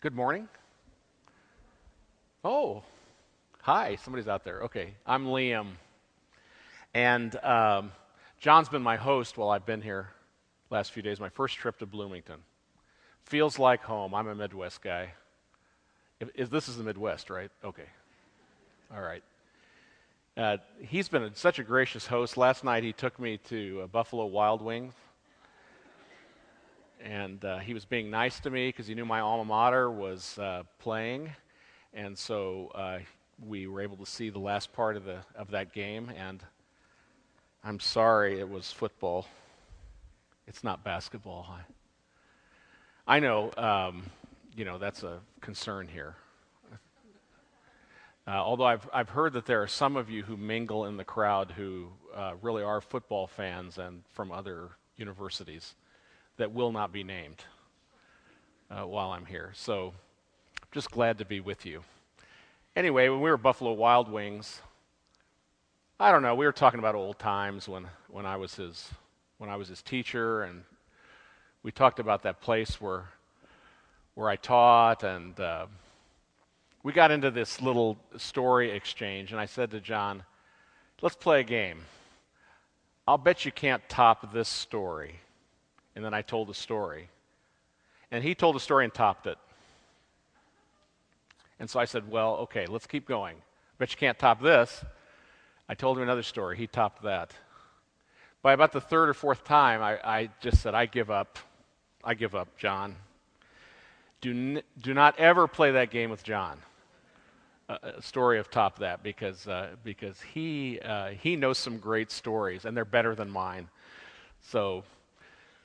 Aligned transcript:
Good 0.00 0.14
morning. 0.14 0.48
Oh, 2.44 2.84
hi, 3.62 3.96
somebody's 3.96 4.28
out 4.28 4.44
there. 4.44 4.62
Okay, 4.62 4.94
I'm 5.04 5.26
Liam. 5.26 5.70
And 6.94 7.34
um, 7.44 7.90
John's 8.38 8.68
been 8.68 8.80
my 8.80 8.94
host 8.94 9.36
while 9.36 9.50
I've 9.50 9.66
been 9.66 9.82
here 9.82 10.10
last 10.70 10.92
few 10.92 11.02
days, 11.02 11.18
my 11.18 11.30
first 11.30 11.56
trip 11.56 11.80
to 11.80 11.86
Bloomington. 11.86 12.36
Feels 13.24 13.58
like 13.58 13.82
home. 13.82 14.14
I'm 14.14 14.28
a 14.28 14.36
Midwest 14.36 14.82
guy. 14.82 15.14
If, 16.20 16.28
if 16.36 16.48
this 16.48 16.68
is 16.68 16.76
the 16.76 16.84
Midwest, 16.84 17.28
right? 17.28 17.50
Okay. 17.64 17.88
All 18.94 19.02
right. 19.02 19.24
Uh, 20.36 20.58
he's 20.78 21.08
been 21.08 21.24
a, 21.24 21.34
such 21.34 21.58
a 21.58 21.64
gracious 21.64 22.06
host. 22.06 22.36
Last 22.36 22.62
night 22.62 22.84
he 22.84 22.92
took 22.92 23.18
me 23.18 23.38
to 23.48 23.80
uh, 23.82 23.86
Buffalo 23.88 24.26
Wild 24.26 24.62
Wings 24.62 24.94
and 27.00 27.44
uh, 27.44 27.58
he 27.58 27.74
was 27.74 27.84
being 27.84 28.10
nice 28.10 28.40
to 28.40 28.50
me 28.50 28.68
because 28.68 28.86
he 28.86 28.94
knew 28.94 29.04
my 29.04 29.20
alma 29.20 29.44
mater 29.44 29.90
was 29.90 30.38
uh, 30.38 30.62
playing, 30.78 31.30
and 31.94 32.16
so 32.16 32.70
uh, 32.74 32.98
we 33.46 33.66
were 33.66 33.80
able 33.80 33.96
to 33.96 34.06
see 34.06 34.30
the 34.30 34.38
last 34.38 34.72
part 34.72 34.96
of 34.96 35.04
the 35.04 35.18
of 35.34 35.50
that 35.52 35.72
game. 35.72 36.10
And 36.16 36.42
I'm 37.64 37.80
sorry, 37.80 38.40
it 38.40 38.48
was 38.48 38.70
football. 38.72 39.26
It's 40.46 40.64
not 40.64 40.82
basketball. 40.82 41.46
I, 43.06 43.16
I 43.16 43.20
know, 43.20 43.50
um, 43.56 44.06
you 44.56 44.64
know, 44.64 44.78
that's 44.78 45.02
a 45.02 45.18
concern 45.40 45.88
here. 45.88 46.16
Uh, 48.26 48.32
although 48.32 48.64
I've, 48.64 48.86
I've 48.92 49.08
heard 49.08 49.32
that 49.34 49.46
there 49.46 49.62
are 49.62 49.66
some 49.66 49.96
of 49.96 50.10
you 50.10 50.22
who 50.22 50.36
mingle 50.36 50.84
in 50.84 50.98
the 50.98 51.04
crowd 51.04 51.52
who 51.52 51.88
uh, 52.14 52.34
really 52.42 52.62
are 52.62 52.82
football 52.82 53.26
fans 53.26 53.78
and 53.78 54.02
from 54.12 54.30
other 54.30 54.68
universities 54.98 55.74
that 56.38 56.52
will 56.52 56.72
not 56.72 56.92
be 56.92 57.04
named 57.04 57.44
uh, 58.70 58.86
while 58.86 59.10
I'm 59.10 59.26
here. 59.26 59.52
So 59.54 59.92
just 60.72 60.90
glad 60.90 61.18
to 61.18 61.24
be 61.24 61.40
with 61.40 61.66
you. 61.66 61.82
Anyway, 62.74 63.08
when 63.08 63.20
we 63.20 63.30
were 63.30 63.36
Buffalo 63.36 63.72
Wild 63.72 64.10
Wings, 64.10 64.62
I 66.00 66.12
don't 66.12 66.22
know, 66.22 66.34
we 66.34 66.46
were 66.46 66.52
talking 66.52 66.78
about 66.78 66.94
old 66.94 67.18
times 67.18 67.68
when, 67.68 67.86
when, 68.08 68.24
I, 68.24 68.36
was 68.36 68.54
his, 68.54 68.88
when 69.38 69.50
I 69.50 69.56
was 69.56 69.68
his 69.68 69.82
teacher, 69.82 70.42
and 70.44 70.62
we 71.64 71.72
talked 71.72 71.98
about 71.98 72.22
that 72.22 72.40
place 72.40 72.80
where, 72.80 73.06
where 74.14 74.28
I 74.28 74.36
taught, 74.36 75.02
and 75.02 75.38
uh, 75.40 75.66
we 76.84 76.92
got 76.92 77.10
into 77.10 77.32
this 77.32 77.60
little 77.60 77.98
story 78.16 78.70
exchange, 78.70 79.32
and 79.32 79.40
I 79.40 79.46
said 79.46 79.72
to 79.72 79.80
John, 79.80 80.22
let's 81.02 81.16
play 81.16 81.40
a 81.40 81.44
game. 81.44 81.80
I'll 83.08 83.18
bet 83.18 83.44
you 83.44 83.50
can't 83.50 83.82
top 83.88 84.32
this 84.32 84.48
story 84.48 85.16
and 85.94 86.04
then 86.04 86.14
I 86.14 86.22
told 86.22 86.50
a 86.50 86.54
story. 86.54 87.08
And 88.10 88.24
he 88.24 88.34
told 88.34 88.56
a 88.56 88.60
story 88.60 88.84
and 88.84 88.94
topped 88.94 89.26
it. 89.26 89.38
And 91.60 91.68
so 91.68 91.80
I 91.80 91.84
said, 91.84 92.10
Well, 92.10 92.36
okay, 92.36 92.66
let's 92.66 92.86
keep 92.86 93.06
going. 93.06 93.36
But 93.78 93.90
you 93.90 93.96
can't 93.96 94.18
top 94.18 94.40
this. 94.40 94.84
I 95.68 95.74
told 95.74 95.98
him 95.98 96.02
another 96.02 96.22
story. 96.22 96.56
He 96.56 96.66
topped 96.66 97.02
that. 97.02 97.32
By 98.42 98.52
about 98.52 98.72
the 98.72 98.80
third 98.80 99.08
or 99.08 99.14
fourth 99.14 99.44
time, 99.44 99.82
I, 99.82 99.98
I 100.02 100.30
just 100.40 100.62
said, 100.62 100.74
I 100.74 100.86
give 100.86 101.10
up. 101.10 101.38
I 102.02 102.14
give 102.14 102.34
up, 102.34 102.56
John. 102.56 102.96
Do, 104.20 104.30
n- 104.30 104.62
do 104.80 104.94
not 104.94 105.18
ever 105.18 105.46
play 105.46 105.72
that 105.72 105.90
game 105.90 106.10
with 106.10 106.22
John. 106.22 106.58
a 107.68 108.00
story 108.00 108.38
of 108.38 108.50
top 108.50 108.78
that 108.78 109.02
because, 109.02 109.46
uh, 109.46 109.70
because 109.84 110.20
he, 110.20 110.80
uh, 110.80 111.08
he 111.08 111.36
knows 111.36 111.58
some 111.58 111.78
great 111.78 112.10
stories, 112.10 112.64
and 112.64 112.76
they're 112.76 112.84
better 112.84 113.14
than 113.14 113.30
mine. 113.30 113.68
So 114.40 114.84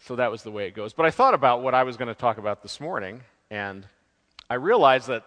so 0.06 0.18
that 0.18 0.30
was 0.30 0.44
the 0.44 0.52
way 0.52 0.68
it 0.68 0.76
goes. 0.76 0.92
But 0.92 1.06
I 1.06 1.12
thought 1.12 1.34
about 1.34 1.62
what 1.62 1.74
I 1.74 1.84
was 1.84 1.96
going 1.96 2.10
to 2.10 2.16
talk 2.16 2.38
about 2.38 2.62
this 2.62 2.82
morning, 2.82 3.22
and 3.50 3.88
I 4.50 4.56
realized 4.56 5.08
that 5.08 5.24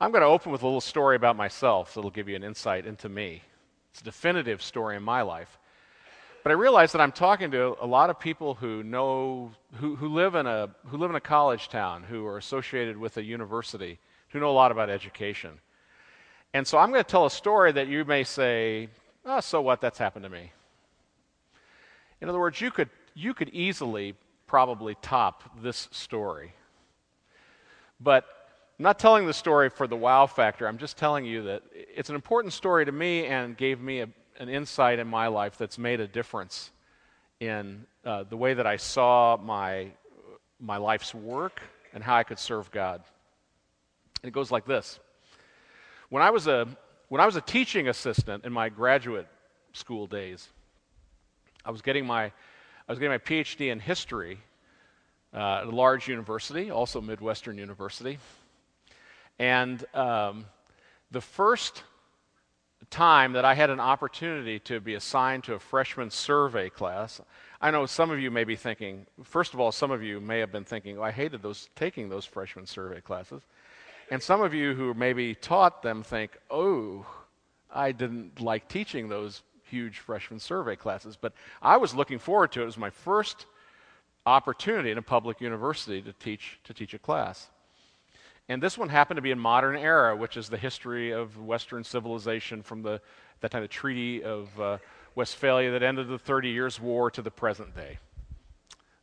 I'm 0.00 0.10
going 0.10 0.20
to 0.20 0.28
open 0.28 0.52
with 0.52 0.62
a 0.62 0.66
little 0.66 0.82
story 0.82 1.16
about 1.16 1.34
myself 1.34 1.94
that'll 1.94 2.10
give 2.10 2.28
you 2.28 2.36
an 2.36 2.44
insight 2.44 2.84
into 2.84 3.08
me. 3.08 3.42
It's 3.90 4.02
a 4.02 4.04
definitive 4.04 4.62
story 4.62 4.96
in 4.96 5.02
my 5.02 5.22
life. 5.22 5.58
But 6.42 6.52
I 6.52 6.56
realized 6.56 6.92
that 6.92 7.00
I'm 7.00 7.10
talking 7.10 7.50
to 7.52 7.76
a 7.80 7.86
lot 7.86 8.10
of 8.10 8.20
people 8.20 8.54
who 8.54 8.82
know, 8.82 9.50
who, 9.76 9.96
who, 9.96 10.08
live 10.08 10.34
in 10.34 10.46
a, 10.46 10.68
who 10.88 10.98
live 10.98 11.08
in 11.08 11.16
a 11.16 11.20
college 11.20 11.70
town, 11.70 12.02
who 12.02 12.26
are 12.26 12.36
associated 12.36 12.98
with 12.98 13.16
a 13.16 13.22
university, 13.22 13.98
who 14.28 14.40
know 14.40 14.50
a 14.50 14.52
lot 14.52 14.70
about 14.70 14.90
education. 14.90 15.58
And 16.52 16.66
so 16.66 16.76
I'm 16.76 16.90
going 16.90 17.02
to 17.02 17.10
tell 17.10 17.24
a 17.24 17.30
story 17.30 17.72
that 17.72 17.88
you 17.88 18.04
may 18.04 18.24
say, 18.24 18.88
oh, 19.24 19.40
so 19.40 19.62
what, 19.62 19.80
that's 19.80 19.98
happened 19.98 20.24
to 20.24 20.28
me. 20.28 20.52
In 22.20 22.28
other 22.28 22.38
words, 22.38 22.60
you 22.60 22.70
could 22.70 22.90
you 23.18 23.34
could 23.34 23.48
easily 23.48 24.14
probably 24.46 24.96
top 25.02 25.42
this 25.60 25.88
story. 25.90 26.52
But 27.98 28.24
I'm 28.78 28.84
not 28.84 29.00
telling 29.00 29.26
the 29.26 29.34
story 29.34 29.70
for 29.70 29.88
the 29.88 29.96
wow 29.96 30.26
factor. 30.26 30.68
I'm 30.68 30.78
just 30.78 30.96
telling 30.96 31.24
you 31.24 31.42
that 31.42 31.64
it's 31.72 32.10
an 32.10 32.14
important 32.14 32.52
story 32.52 32.84
to 32.84 32.92
me 32.92 33.26
and 33.26 33.56
gave 33.56 33.80
me 33.80 34.02
a, 34.02 34.08
an 34.38 34.48
insight 34.48 35.00
in 35.00 35.08
my 35.08 35.26
life 35.26 35.58
that's 35.58 35.78
made 35.78 35.98
a 35.98 36.06
difference 36.06 36.70
in 37.40 37.84
uh, 38.04 38.22
the 38.22 38.36
way 38.36 38.54
that 38.54 38.68
I 38.68 38.76
saw 38.76 39.36
my, 39.36 39.88
my 40.60 40.76
life's 40.76 41.12
work 41.12 41.60
and 41.92 42.04
how 42.04 42.14
I 42.14 42.22
could 42.22 42.38
serve 42.38 42.70
God. 42.70 43.02
And 44.22 44.28
it 44.28 44.32
goes 44.32 44.52
like 44.52 44.64
this. 44.64 45.00
When 46.08 46.22
I 46.22 46.30
was 46.30 46.46
a, 46.46 46.68
when 47.08 47.20
I 47.20 47.26
was 47.26 47.34
a 47.34 47.40
teaching 47.40 47.88
assistant 47.88 48.44
in 48.44 48.52
my 48.52 48.68
graduate 48.68 49.26
school 49.72 50.06
days, 50.06 50.48
I 51.64 51.72
was 51.72 51.82
getting 51.82 52.06
my 52.06 52.30
I 52.88 52.92
was 52.92 52.98
getting 52.98 53.12
my 53.12 53.18
PhD 53.18 53.70
in 53.70 53.80
history 53.80 54.38
uh, 55.34 55.58
at 55.58 55.66
a 55.66 55.70
large 55.70 56.08
university, 56.08 56.70
also 56.70 57.02
Midwestern 57.02 57.58
University. 57.58 58.16
And 59.38 59.84
um, 59.94 60.46
the 61.10 61.20
first 61.20 61.82
time 62.88 63.34
that 63.34 63.44
I 63.44 63.52
had 63.52 63.68
an 63.68 63.78
opportunity 63.78 64.58
to 64.60 64.80
be 64.80 64.94
assigned 64.94 65.44
to 65.44 65.52
a 65.52 65.58
freshman 65.58 66.10
survey 66.10 66.70
class, 66.70 67.20
I 67.60 67.70
know 67.70 67.84
some 67.84 68.10
of 68.10 68.20
you 68.20 68.30
may 68.30 68.44
be 68.44 68.56
thinking, 68.56 69.04
first 69.22 69.52
of 69.52 69.60
all, 69.60 69.70
some 69.70 69.90
of 69.90 70.02
you 70.02 70.18
may 70.18 70.38
have 70.38 70.50
been 70.50 70.64
thinking, 70.64 70.96
oh, 70.96 71.02
I 71.02 71.10
hated 71.10 71.42
those, 71.42 71.68
taking 71.76 72.08
those 72.08 72.24
freshman 72.24 72.64
survey 72.64 73.02
classes. 73.02 73.42
And 74.10 74.22
some 74.22 74.40
of 74.40 74.54
you 74.54 74.72
who 74.72 74.94
maybe 74.94 75.34
taught 75.34 75.82
them 75.82 76.02
think, 76.02 76.38
oh, 76.50 77.04
I 77.70 77.92
didn't 77.92 78.40
like 78.40 78.66
teaching 78.66 79.10
those 79.10 79.42
huge 79.70 79.98
freshman 79.98 80.40
survey 80.40 80.76
classes. 80.76 81.16
But 81.20 81.32
I 81.62 81.76
was 81.76 81.94
looking 81.94 82.18
forward 82.18 82.52
to 82.52 82.60
it. 82.60 82.62
It 82.64 82.66
was 82.66 82.78
my 82.78 82.90
first 82.90 83.46
opportunity 84.26 84.90
in 84.90 84.98
a 84.98 85.02
public 85.02 85.40
university 85.40 86.02
to 86.02 86.12
teach, 86.12 86.58
to 86.64 86.74
teach 86.74 86.94
a 86.94 86.98
class. 86.98 87.48
And 88.48 88.62
this 88.62 88.78
one 88.78 88.88
happened 88.88 89.16
to 89.16 89.22
be 89.22 89.30
in 89.30 89.38
modern 89.38 89.76
era, 89.76 90.16
which 90.16 90.36
is 90.36 90.48
the 90.48 90.56
history 90.56 91.10
of 91.10 91.38
Western 91.38 91.84
civilization 91.84 92.62
from 92.62 92.82
the 92.82 93.00
that 93.40 93.50
time 93.50 93.62
the 93.62 93.68
Treaty 93.68 94.24
of 94.24 94.60
uh, 94.60 94.78
Westphalia 95.14 95.70
that 95.70 95.82
ended 95.82 96.08
the 96.08 96.18
Thirty 96.18 96.48
Years' 96.48 96.80
War 96.80 97.10
to 97.10 97.22
the 97.22 97.30
present 97.30 97.76
day. 97.76 97.98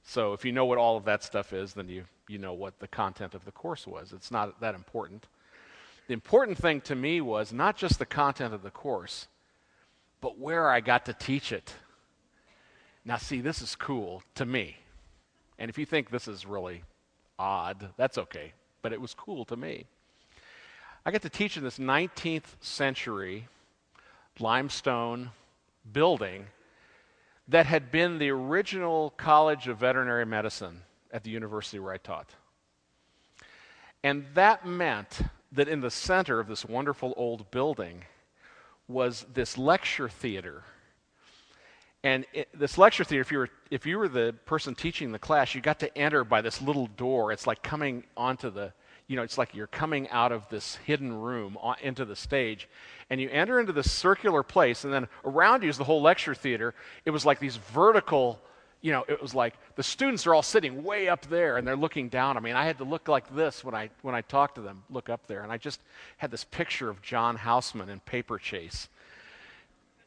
So 0.03 0.33
if 0.33 0.45
you 0.45 0.51
know 0.51 0.65
what 0.65 0.77
all 0.77 0.97
of 0.97 1.05
that 1.05 1.23
stuff 1.23 1.53
is, 1.53 1.73
then 1.73 1.89
you, 1.89 2.03
you 2.27 2.37
know 2.37 2.53
what 2.53 2.79
the 2.79 2.87
content 2.87 3.33
of 3.33 3.45
the 3.45 3.51
course 3.51 3.87
was. 3.87 4.13
It's 4.13 4.31
not 4.31 4.59
that 4.61 4.75
important. 4.75 5.27
The 6.07 6.13
important 6.13 6.57
thing 6.57 6.81
to 6.81 6.95
me 6.95 7.21
was 7.21 7.51
not 7.51 7.77
just 7.77 7.97
the 7.97 8.05
content 8.05 8.53
of 8.53 8.61
the 8.61 8.69
course, 8.69 9.27
but 10.25 10.39
where 10.39 10.71
I 10.71 10.79
got 10.79 11.05
to 11.05 11.13
teach 11.13 11.51
it. 11.51 11.71
Now, 13.05 13.17
see, 13.17 13.41
this 13.41 13.61
is 13.61 13.75
cool 13.75 14.23
to 14.33 14.43
me. 14.43 14.75
And 15.59 15.69
if 15.69 15.77
you 15.77 15.85
think 15.85 16.09
this 16.09 16.27
is 16.27 16.47
really 16.47 16.81
odd, 17.37 17.89
that's 17.95 18.17
okay. 18.17 18.53
But 18.81 18.91
it 18.91 18.99
was 18.99 19.13
cool 19.13 19.45
to 19.45 19.55
me. 19.55 19.85
I 21.05 21.11
got 21.11 21.21
to 21.21 21.29
teach 21.29 21.57
in 21.57 21.63
this 21.63 21.77
19th 21.77 22.55
century 22.59 23.47
limestone 24.39 25.29
building 25.93 26.47
that 27.47 27.67
had 27.67 27.91
been 27.91 28.17
the 28.17 28.31
original 28.31 29.11
College 29.17 29.67
of 29.67 29.77
Veterinary 29.77 30.25
Medicine 30.25 30.81
at 31.11 31.23
the 31.23 31.29
university 31.29 31.77
where 31.77 31.93
I 31.93 31.97
taught. 31.97 32.31
And 34.03 34.25
that 34.33 34.65
meant 34.65 35.19
that 35.51 35.67
in 35.67 35.81
the 35.81 35.91
center 35.91 36.39
of 36.39 36.47
this 36.47 36.65
wonderful 36.65 37.13
old 37.15 37.51
building 37.51 38.05
was 38.87 39.25
this 39.33 39.57
lecture 39.57 40.09
theater. 40.09 40.63
And 42.03 42.25
it, 42.33 42.49
this 42.53 42.77
lecture 42.77 43.03
theater, 43.03 43.21
if 43.21 43.31
you, 43.31 43.39
were, 43.39 43.49
if 43.71 43.85
you 43.85 43.97
were 43.97 44.07
the 44.07 44.35
person 44.45 44.75
teaching 44.75 45.11
the 45.11 45.19
class, 45.19 45.55
you 45.55 45.61
got 45.61 45.79
to 45.79 45.97
enter 45.97 46.23
by 46.23 46.41
this 46.41 46.61
little 46.61 46.85
door. 46.85 47.31
It's 47.31 47.47
like 47.47 47.63
coming 47.63 48.03
onto 48.15 48.51
the, 48.51 48.73
you 49.07 49.15
know, 49.15 49.23
it's 49.23 49.39
like 49.39 49.55
you're 49.55 49.65
coming 49.65 50.07
out 50.09 50.31
of 50.31 50.47
this 50.49 50.75
hidden 50.85 51.11
room 51.11 51.57
into 51.81 52.05
the 52.05 52.15
stage. 52.15 52.69
And 53.09 53.19
you 53.19 53.29
enter 53.31 53.59
into 53.59 53.73
this 53.73 53.91
circular 53.91 54.43
place, 54.43 54.83
and 54.83 54.93
then 54.93 55.07
around 55.23 55.63
you 55.63 55.69
is 55.69 55.77
the 55.77 55.83
whole 55.83 56.01
lecture 56.01 56.35
theater. 56.35 56.75
It 57.05 57.11
was 57.11 57.25
like 57.25 57.39
these 57.39 57.55
vertical 57.55 58.39
you 58.85 58.91
know, 58.91 59.03
it 59.07 59.19
was 59.19 59.33
like 59.33 59.55
the 59.75 59.81
students 59.81 60.27
are 60.27 60.35
all 60.35 60.43
sitting 60.43 60.83
way 60.83 61.09
up 61.09 61.25
there 61.25 61.57
and 61.57 61.67
they're 61.67 61.75
looking 61.75 62.07
down. 62.07 62.37
I 62.37 62.39
mean, 62.39 62.55
I 62.55 62.65
had 62.65 62.77
to 62.77 62.83
look 62.83 63.07
like 63.07 63.35
this 63.35 63.63
when 63.63 63.73
I 63.73 63.89
when 64.03 64.13
I 64.13 64.21
talked 64.21 64.55
to 64.55 64.61
them, 64.61 64.83
look 64.91 65.09
up 65.09 65.25
there, 65.25 65.41
and 65.41 65.51
I 65.51 65.57
just 65.57 65.81
had 66.17 66.29
this 66.29 66.43
picture 66.43 66.87
of 66.87 67.01
John 67.01 67.35
Houseman 67.35 67.89
in 67.89 67.99
Paper 68.01 68.37
Chase. 68.37 68.87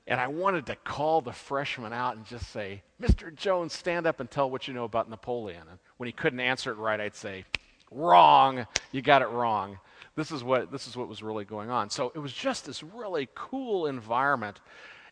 And 0.07 0.21
I 0.21 0.29
wanted 0.29 0.67
to 0.67 0.77
call 0.77 1.21
the 1.21 1.33
freshman 1.33 1.93
out 1.93 2.17
and 2.17 2.25
just 2.25 2.53
say, 2.53 2.83
Mr. 3.03 3.35
Jones, 3.35 3.73
stand 3.73 4.07
up 4.07 4.21
and 4.21 4.31
tell 4.31 4.49
what 4.49 4.69
you 4.69 4.75
know 4.75 4.85
about 4.85 5.11
Napoleon. 5.11 5.63
And 5.69 5.81
when 5.97 6.07
he 6.07 6.13
couldn't 6.13 6.39
answer 6.39 6.71
it 6.71 6.77
right, 6.77 7.01
I'd 7.01 7.17
say, 7.17 7.45
Wrong. 7.91 8.65
You 8.93 9.03
got 9.03 9.23
it 9.23 9.29
wrong. 9.29 9.81
This 10.15 10.31
is 10.31 10.45
what 10.45 10.71
this 10.71 10.87
is 10.87 10.97
what 10.97 11.09
was 11.09 11.21
really 11.21 11.45
going 11.45 11.69
on. 11.69 11.91
So 11.91 12.13
it 12.15 12.21
was 12.21 12.33
just 12.33 12.67
this 12.67 12.85
really 12.85 13.29
cool 13.35 13.87
environment 13.87 14.61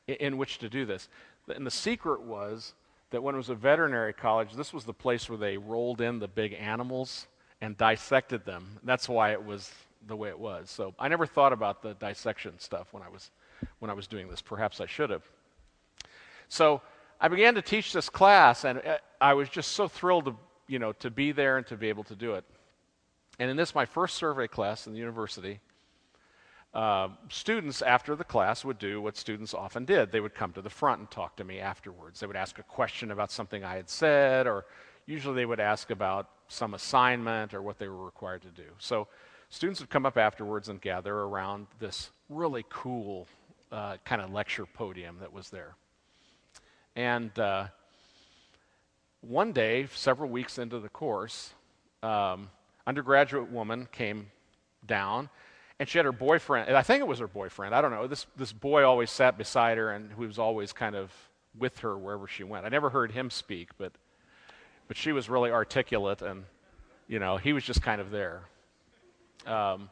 in, 0.07 0.15
in 0.15 0.37
which 0.37 0.59
to 0.59 0.69
do 0.69 0.87
this. 0.87 1.09
And 1.49 1.67
the 1.67 1.71
secret 1.73 2.23
was 2.23 2.75
that 3.11 3.23
when 3.23 3.35
it 3.35 3.39
was 3.39 3.51
a 3.51 3.55
veterinary 3.55 4.13
college, 4.13 4.53
this 4.55 4.73
was 4.73 4.85
the 4.85 4.93
place 4.93 5.29
where 5.29 5.39
they 5.39 5.57
rolled 5.57 6.01
in 6.01 6.19
the 6.19 6.29
big 6.29 6.55
animals 6.55 7.27
and 7.61 7.77
dissected 7.77 8.45
them. 8.45 8.79
That's 8.83 9.09
why 9.09 9.33
it 9.33 9.45
was 9.45 9.73
the 10.07 10.17
way 10.17 10.29
it 10.29 10.39
was. 10.39 10.71
So 10.71 10.95
I 10.99 11.09
never 11.09 11.27
thought 11.27 11.53
about 11.53 11.83
the 11.83 11.95
dissection 11.95 12.59
stuff 12.59 12.93
when 12.93 13.03
I 13.03 13.09
was 13.09 13.31
when 13.79 13.91
I 13.91 13.95
was 13.95 14.07
doing 14.07 14.29
this. 14.29 14.43
Perhaps 14.43 14.81
I 14.81 14.87
should 14.87 15.11
have. 15.11 15.23
So 16.49 16.83
I 17.21 17.29
began 17.29 17.55
to 17.55 17.63
teach 17.63 17.93
this 17.93 18.09
class, 18.09 18.65
and 18.65 18.79
uh, 18.79 18.99
I 19.21 19.35
was 19.35 19.49
just 19.49 19.73
so 19.73 19.89
thrilled 19.89 20.27
to 20.27 20.37
you 20.69 20.79
know 20.79 20.93
to 20.95 21.11
be 21.11 21.33
there 21.33 21.57
and 21.57 21.67
to 21.69 21.77
be 21.77 21.89
able 21.89 22.05
to 22.05 22.17
do 22.17 22.35
it. 22.35 22.45
And 23.39 23.51
in 23.51 23.57
this, 23.57 23.75
my 23.75 23.85
first 23.85 24.17
survey 24.17 24.49
class 24.49 24.87
in 24.87 24.93
the 24.93 24.99
university, 24.99 25.61
uh, 26.75 27.09
students 27.31 27.81
after 27.83 28.15
the 28.15 28.25
class 28.25 28.65
would 28.65 28.79
do 28.79 29.01
what 29.01 29.17
students 29.17 29.55
often 29.55 29.85
did. 29.85 30.13
They 30.13 30.21
would 30.21 30.35
come 30.35 30.53
to 30.53 30.63
the 30.63 30.71
front 30.71 31.01
and 31.01 31.11
talk 31.11 31.37
to 31.37 31.45
me 31.45 31.59
afterwards. 31.59 32.21
They 32.21 32.27
would 32.27 32.37
ask 32.37 32.59
a 32.59 32.63
question 32.63 33.11
about 33.11 33.31
something 33.31 33.65
I 33.65 33.77
had 33.77 33.89
said, 33.89 34.47
or 34.47 34.67
usually 35.07 35.37
they 35.37 35.47
would 35.47 35.61
ask 35.61 35.91
about 35.91 36.29
some 36.49 36.75
assignment 36.75 37.55
or 37.55 37.63
what 37.63 37.79
they 37.79 37.89
were 37.89 38.05
required 38.05 38.43
to 38.43 38.49
do. 38.49 38.69
So 38.79 39.09
students 39.49 39.81
would 39.81 39.91
come 39.91 40.05
up 40.05 40.19
afterwards 40.19 40.69
and 40.69 40.81
gather 40.81 41.15
around 41.15 41.67
this 41.79 42.11
really 42.29 42.65
cool 42.69 43.27
uh, 43.73 43.97
kind 44.05 44.21
of 44.21 44.33
lecture 44.33 44.67
podium 44.67 45.17
that 45.21 45.33
was 45.33 45.51
there. 45.51 45.75
And 46.95 47.37
uh, 47.39 47.67
one 49.21 49.53
day, 49.53 49.89
several 49.95 50.31
weeks 50.31 50.59
into 50.59 50.79
the 50.79 50.89
course, 50.89 51.53
um, 52.03 52.49
undergraduate 52.87 53.51
woman 53.51 53.89
came 53.93 54.31
down 54.87 55.29
and 55.79 55.89
she 55.89 55.99
had 55.99 56.05
her 56.05 56.13
boyfriend, 56.13 56.75
I 56.75 56.83
think 56.83 57.01
it 57.01 57.07
was 57.07 57.19
her 57.19 57.29
boyfriend, 57.29 57.75
I 57.75 57.81
don't 57.81 57.91
know. 57.91 58.07
This, 58.07 58.27
this 58.37 58.53
boy 58.53 58.85
always 58.85 59.11
sat 59.11 59.37
beside 59.37 59.79
her 59.79 59.91
and 59.91 60.13
who 60.13 60.27
was 60.27 60.39
always 60.39 60.73
kind 60.73 60.97
of 60.97 61.13
with 61.59 61.79
her 61.79 61.97
wherever 61.97 62.27
she 62.27 62.45
went. 62.45 62.65
I 62.65 62.69
never 62.69 62.91
heard 62.91 63.13
him 63.13 63.31
speak, 63.31 63.71
but, 63.79 63.93
but 64.89 64.97
she 64.97 65.13
was 65.13 65.29
really 65.29 65.51
articulate 65.51 66.23
and, 66.23 66.45
you 67.09 67.19
know, 67.19 67.37
he 67.37 67.53
was 67.53 67.65
just 67.65 67.83
kind 67.83 68.01
of 68.01 68.11
there. 68.11 68.43
Um, 69.47 69.91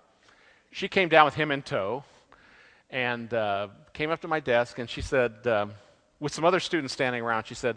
she 0.70 0.88
came 0.88 1.08
down 1.08 1.26
with 1.26 1.34
him 1.34 1.50
in 1.50 1.62
tow 1.62 2.04
and 2.90 3.32
uh, 3.32 3.68
came 3.92 4.10
up 4.10 4.20
to 4.22 4.28
my 4.28 4.40
desk 4.40 4.78
and 4.78 4.88
she 4.88 5.00
said, 5.00 5.46
um, 5.46 5.72
with 6.20 6.32
some 6.32 6.44
other 6.44 6.60
students 6.60 6.94
standing 6.94 7.22
around, 7.22 7.44
she 7.44 7.54
said, 7.54 7.76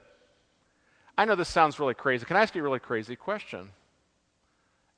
I 1.18 1.25
know 1.25 1.36
this 1.36 1.50
sounds 1.50 1.80
really 1.80 1.95
crazy. 1.95 2.25
Can 2.25 2.38
I 2.38 2.42
ask 2.42 2.54
you 2.54 2.62
a 2.62 2.63
really 2.63 2.80
crazy 2.80 3.15
question? 3.15 3.69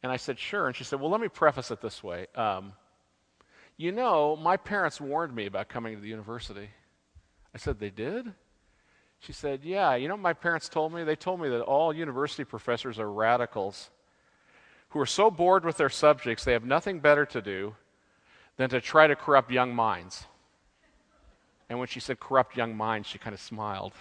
And 0.04 0.12
I 0.12 0.18
said, 0.18 0.38
Sure. 0.38 0.68
And 0.68 0.76
she 0.76 0.84
said, 0.84 1.00
Well, 1.00 1.10
let 1.10 1.22
me 1.22 1.30
preface 1.30 1.72
it 1.72 1.82
this 1.82 2.04
way. 2.04 2.28
Um, 2.36 2.74
you 3.80 3.94
know, 3.94 4.36
my 4.36 4.58
parents 4.58 5.00
warned 5.00 5.34
me 5.34 5.46
about 5.46 5.70
coming 5.70 5.96
to 5.96 6.02
the 6.02 6.10
university. 6.10 6.70
I 7.56 7.58
said, 7.58 7.80
They 7.80 7.90
did? 7.90 8.34
She 9.20 9.32
said, 9.32 9.62
Yeah. 9.64 9.96
You 9.96 10.10
know 10.10 10.18
my 10.18 10.34
parents 10.34 10.68
told 10.68 10.94
me? 10.94 11.06
They 11.06 11.16
told 11.16 11.40
me 11.40 11.48
that 11.48 11.62
all 11.62 11.96
university 11.96 12.44
professors 12.44 13.00
are 13.00 13.10
radicals 13.10 13.90
who 14.90 15.00
are 15.00 15.06
so 15.06 15.32
bored 15.32 15.64
with 15.64 15.78
their 15.78 15.90
subjects 15.90 16.44
they 16.44 16.52
have 16.52 16.66
nothing 16.66 17.00
better 17.00 17.26
to 17.28 17.42
do 17.42 17.74
than 18.58 18.70
to 18.70 18.82
try 18.82 19.08
to 19.08 19.16
corrupt 19.16 19.50
young 19.50 19.74
minds. 19.74 20.26
And 21.70 21.80
when 21.80 21.88
she 21.88 22.02
said 22.02 22.20
corrupt 22.20 22.58
young 22.58 22.76
minds, 22.76 23.08
she 23.08 23.18
kind 23.18 23.34
of 23.34 23.40
smiled. 23.40 23.94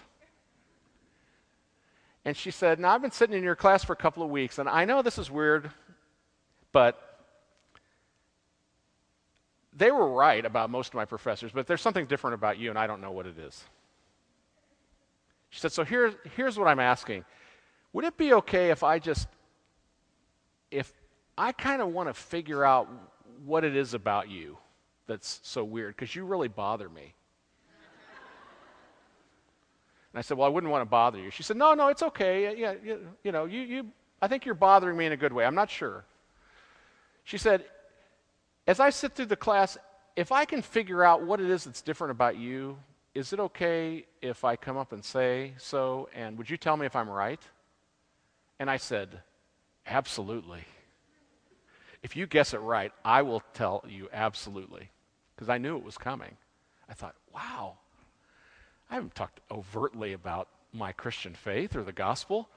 And 2.24 2.36
she 2.36 2.50
said, 2.50 2.80
Now, 2.80 2.96
I've 2.96 3.02
been 3.02 3.12
sitting 3.12 3.36
in 3.36 3.44
your 3.44 3.54
class 3.54 3.84
for 3.84 3.92
a 3.92 3.96
couple 3.96 4.24
of 4.24 4.30
weeks, 4.30 4.58
and 4.58 4.68
I 4.68 4.84
know 4.86 5.02
this 5.02 5.18
is 5.18 5.30
weird. 5.30 5.70
But 6.72 7.07
they 9.78 9.92
were 9.92 10.12
right 10.12 10.44
about 10.44 10.70
most 10.70 10.88
of 10.88 10.94
my 10.94 11.04
professors, 11.04 11.52
but 11.52 11.66
there's 11.66 11.80
something 11.80 12.06
different 12.06 12.34
about 12.34 12.58
you, 12.58 12.70
and 12.70 12.78
I 12.78 12.86
don't 12.86 13.00
know 13.00 13.12
what 13.12 13.26
it 13.26 13.38
is. 13.38 13.64
She 15.50 15.60
said, 15.60 15.72
So 15.72 15.84
here's, 15.84 16.14
here's 16.36 16.58
what 16.58 16.68
I'm 16.68 16.80
asking. 16.80 17.24
Would 17.92 18.04
it 18.04 18.16
be 18.16 18.34
okay 18.34 18.70
if 18.70 18.82
I 18.82 18.98
just, 18.98 19.28
if 20.70 20.92
I 21.38 21.52
kind 21.52 21.80
of 21.80 21.88
want 21.88 22.08
to 22.08 22.14
figure 22.14 22.64
out 22.64 22.88
what 23.44 23.64
it 23.64 23.76
is 23.76 23.94
about 23.94 24.28
you 24.28 24.58
that's 25.06 25.40
so 25.42 25.64
weird, 25.64 25.96
because 25.96 26.14
you 26.14 26.24
really 26.24 26.48
bother 26.48 26.88
me? 26.88 27.14
And 30.12 30.18
I 30.18 30.22
said, 30.22 30.36
Well, 30.36 30.46
I 30.46 30.50
wouldn't 30.50 30.72
want 30.72 30.82
to 30.82 30.90
bother 30.90 31.18
you. 31.18 31.30
She 31.30 31.42
said, 31.42 31.56
No, 31.56 31.74
no, 31.74 31.88
it's 31.88 32.02
okay. 32.02 32.58
Yeah, 32.58 32.74
you, 32.82 33.08
you 33.22 33.30
know, 33.32 33.44
you, 33.44 33.60
you, 33.60 33.86
I 34.20 34.26
think 34.26 34.44
you're 34.44 34.54
bothering 34.54 34.96
me 34.96 35.06
in 35.06 35.12
a 35.12 35.16
good 35.16 35.32
way. 35.32 35.44
I'm 35.44 35.54
not 35.54 35.70
sure. 35.70 36.04
She 37.24 37.38
said, 37.38 37.64
As 38.68 38.80
I 38.80 38.90
sit 38.90 39.14
through 39.14 39.26
the 39.26 39.36
class, 39.36 39.78
if 40.14 40.30
I 40.30 40.44
can 40.44 40.60
figure 40.60 41.02
out 41.02 41.22
what 41.22 41.40
it 41.40 41.48
is 41.48 41.64
that's 41.64 41.80
different 41.80 42.10
about 42.10 42.36
you, 42.36 42.76
is 43.14 43.32
it 43.32 43.40
okay 43.40 44.04
if 44.20 44.44
I 44.44 44.56
come 44.56 44.76
up 44.76 44.92
and 44.92 45.02
say 45.02 45.54
so? 45.56 46.10
And 46.14 46.36
would 46.36 46.50
you 46.50 46.58
tell 46.58 46.76
me 46.76 46.84
if 46.84 46.94
I'm 46.94 47.08
right? 47.08 47.40
And 48.60 48.70
I 48.70 48.76
said, 48.76 49.22
Absolutely. 49.86 50.60
If 52.02 52.14
you 52.14 52.26
guess 52.26 52.52
it 52.52 52.58
right, 52.58 52.92
I 53.06 53.22
will 53.22 53.42
tell 53.54 53.82
you 53.88 54.08
absolutely. 54.12 54.90
Because 55.34 55.48
I 55.48 55.56
knew 55.56 55.78
it 55.78 55.82
was 55.82 55.96
coming. 55.96 56.36
I 56.90 56.92
thought, 56.92 57.14
wow, 57.34 57.78
I 58.90 58.94
haven't 58.94 59.14
talked 59.14 59.40
overtly 59.50 60.12
about 60.12 60.48
my 60.74 60.92
Christian 60.92 61.34
faith 61.34 61.74
or 61.74 61.82
the 61.82 61.92
gospel. 61.92 62.50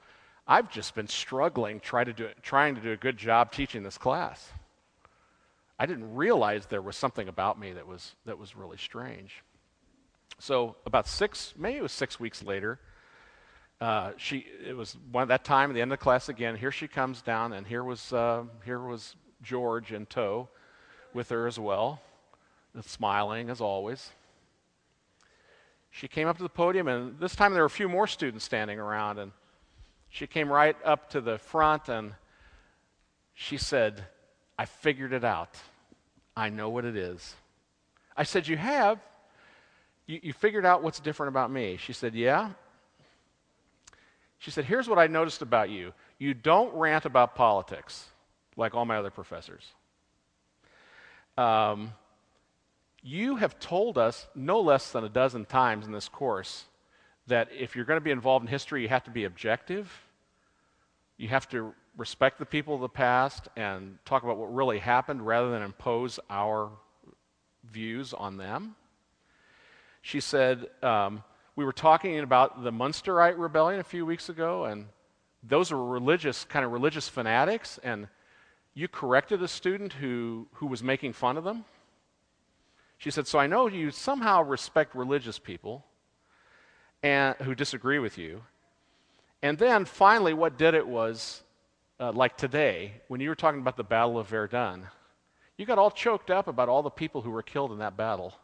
I've 0.46 0.70
just 0.70 0.94
been 0.94 1.08
struggling 1.08 1.80
try 1.80 2.04
to 2.04 2.12
do, 2.12 2.28
trying 2.42 2.74
to 2.74 2.82
do 2.82 2.92
a 2.92 2.96
good 2.96 3.16
job 3.16 3.50
teaching 3.50 3.82
this 3.82 3.96
class. 3.96 4.52
I 5.82 5.86
didn't 5.86 6.14
realize 6.14 6.66
there 6.66 6.80
was 6.80 6.94
something 6.94 7.26
about 7.26 7.58
me 7.58 7.72
that 7.72 7.88
was, 7.88 8.14
that 8.24 8.38
was 8.38 8.54
really 8.54 8.76
strange. 8.76 9.42
So, 10.38 10.76
about 10.86 11.08
six, 11.08 11.54
maybe 11.58 11.78
it 11.78 11.82
was 11.82 11.90
six 11.90 12.20
weeks 12.20 12.40
later, 12.44 12.78
uh, 13.80 14.12
she, 14.16 14.46
it 14.64 14.76
was 14.76 14.96
one, 15.10 15.26
that 15.26 15.42
time 15.42 15.70
at 15.70 15.74
the 15.74 15.82
end 15.82 15.92
of 15.92 15.98
the 15.98 16.04
class 16.04 16.28
again. 16.28 16.54
Here 16.54 16.70
she 16.70 16.86
comes 16.86 17.20
down, 17.20 17.52
and 17.52 17.66
here 17.66 17.82
was, 17.82 18.12
uh, 18.12 18.44
here 18.64 18.78
was 18.78 19.16
George 19.42 19.92
in 19.92 20.06
tow 20.06 20.48
with 21.14 21.30
her 21.30 21.48
as 21.48 21.58
well, 21.58 22.00
smiling 22.82 23.50
as 23.50 23.60
always. 23.60 24.12
She 25.90 26.06
came 26.06 26.28
up 26.28 26.36
to 26.36 26.44
the 26.44 26.48
podium, 26.48 26.86
and 26.86 27.18
this 27.18 27.34
time 27.34 27.54
there 27.54 27.62
were 27.62 27.66
a 27.66 27.70
few 27.70 27.88
more 27.88 28.06
students 28.06 28.44
standing 28.44 28.78
around, 28.78 29.18
and 29.18 29.32
she 30.10 30.28
came 30.28 30.48
right 30.48 30.76
up 30.84 31.10
to 31.10 31.20
the 31.20 31.38
front 31.38 31.88
and 31.88 32.14
she 33.34 33.56
said, 33.56 34.04
I 34.56 34.66
figured 34.66 35.12
it 35.12 35.24
out. 35.24 35.58
I 36.36 36.48
know 36.48 36.70
what 36.70 36.84
it 36.84 36.96
is. 36.96 37.34
I 38.16 38.24
said, 38.24 38.48
You 38.48 38.56
have? 38.56 38.98
You, 40.06 40.20
you 40.22 40.32
figured 40.32 40.66
out 40.66 40.82
what's 40.82 41.00
different 41.00 41.28
about 41.28 41.50
me? 41.50 41.76
She 41.76 41.92
said, 41.92 42.14
Yeah. 42.14 42.50
She 44.38 44.50
said, 44.50 44.64
Here's 44.64 44.88
what 44.88 44.98
I 44.98 45.06
noticed 45.06 45.42
about 45.42 45.70
you 45.70 45.92
you 46.18 46.34
don't 46.34 46.72
rant 46.74 47.04
about 47.04 47.34
politics 47.34 48.06
like 48.56 48.74
all 48.74 48.84
my 48.84 48.96
other 48.96 49.10
professors. 49.10 49.64
Um, 51.36 51.92
you 53.02 53.36
have 53.36 53.58
told 53.58 53.98
us 53.98 54.26
no 54.34 54.60
less 54.60 54.92
than 54.92 55.04
a 55.04 55.08
dozen 55.08 55.44
times 55.44 55.86
in 55.86 55.92
this 55.92 56.08
course 56.08 56.66
that 57.26 57.48
if 57.56 57.74
you're 57.74 57.84
going 57.84 57.96
to 57.96 58.04
be 58.04 58.10
involved 58.10 58.44
in 58.44 58.48
history, 58.48 58.82
you 58.82 58.88
have 58.88 59.04
to 59.04 59.10
be 59.10 59.24
objective. 59.24 59.90
You 61.16 61.28
have 61.28 61.48
to 61.50 61.74
respect 61.96 62.38
the 62.38 62.46
people 62.46 62.74
of 62.74 62.80
the 62.80 62.88
past 62.88 63.48
and 63.56 63.98
talk 64.04 64.22
about 64.22 64.38
what 64.38 64.52
really 64.52 64.78
happened 64.78 65.26
rather 65.26 65.50
than 65.50 65.62
impose 65.62 66.18
our 66.30 66.70
views 67.64 68.14
on 68.14 68.36
them. 68.36 68.74
She 70.00 70.20
said, 70.20 70.66
um, 70.82 71.22
We 71.54 71.64
were 71.64 71.72
talking 71.72 72.18
about 72.18 72.64
the 72.64 72.72
Munsterite 72.72 73.38
rebellion 73.38 73.80
a 73.80 73.84
few 73.84 74.06
weeks 74.06 74.28
ago, 74.28 74.64
and 74.64 74.86
those 75.42 75.70
were 75.70 75.84
religious, 75.84 76.44
kind 76.44 76.64
of 76.64 76.72
religious 76.72 77.08
fanatics, 77.08 77.78
and 77.82 78.08
you 78.74 78.88
corrected 78.88 79.42
a 79.42 79.48
student 79.48 79.92
who, 79.92 80.48
who 80.54 80.66
was 80.66 80.82
making 80.82 81.12
fun 81.12 81.36
of 81.36 81.44
them. 81.44 81.64
She 82.98 83.10
said, 83.10 83.26
So 83.26 83.38
I 83.38 83.46
know 83.46 83.66
you 83.66 83.90
somehow 83.90 84.42
respect 84.42 84.94
religious 84.94 85.38
people 85.38 85.84
and, 87.02 87.36
who 87.36 87.54
disagree 87.54 87.98
with 87.98 88.16
you. 88.16 88.42
And 89.42 89.58
then 89.58 89.84
finally, 89.84 90.32
what 90.34 90.56
did 90.56 90.74
it 90.74 90.86
was 90.86 91.42
uh, 92.00 92.12
like 92.12 92.36
today, 92.36 92.94
when 93.08 93.20
you 93.20 93.28
were 93.28 93.34
talking 93.34 93.60
about 93.60 93.76
the 93.76 93.84
Battle 93.84 94.18
of 94.18 94.28
Verdun, 94.28 94.86
you 95.56 95.66
got 95.66 95.78
all 95.78 95.90
choked 95.90 96.30
up 96.30 96.48
about 96.48 96.68
all 96.68 96.82
the 96.82 96.90
people 96.90 97.20
who 97.20 97.30
were 97.30 97.42
killed 97.42 97.72
in 97.72 97.78
that 97.78 97.96
battle, 97.96 98.34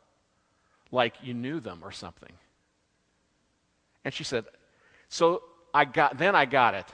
like 0.92 1.14
you 1.22 1.34
knew 1.34 1.60
them 1.60 1.80
or 1.82 1.90
something. 1.90 2.32
And 4.04 4.14
she 4.14 4.24
said, 4.24 4.44
So 5.08 5.42
I 5.74 5.84
got, 5.84 6.18
then 6.18 6.34
I 6.34 6.44
got 6.44 6.74
it. 6.74 6.86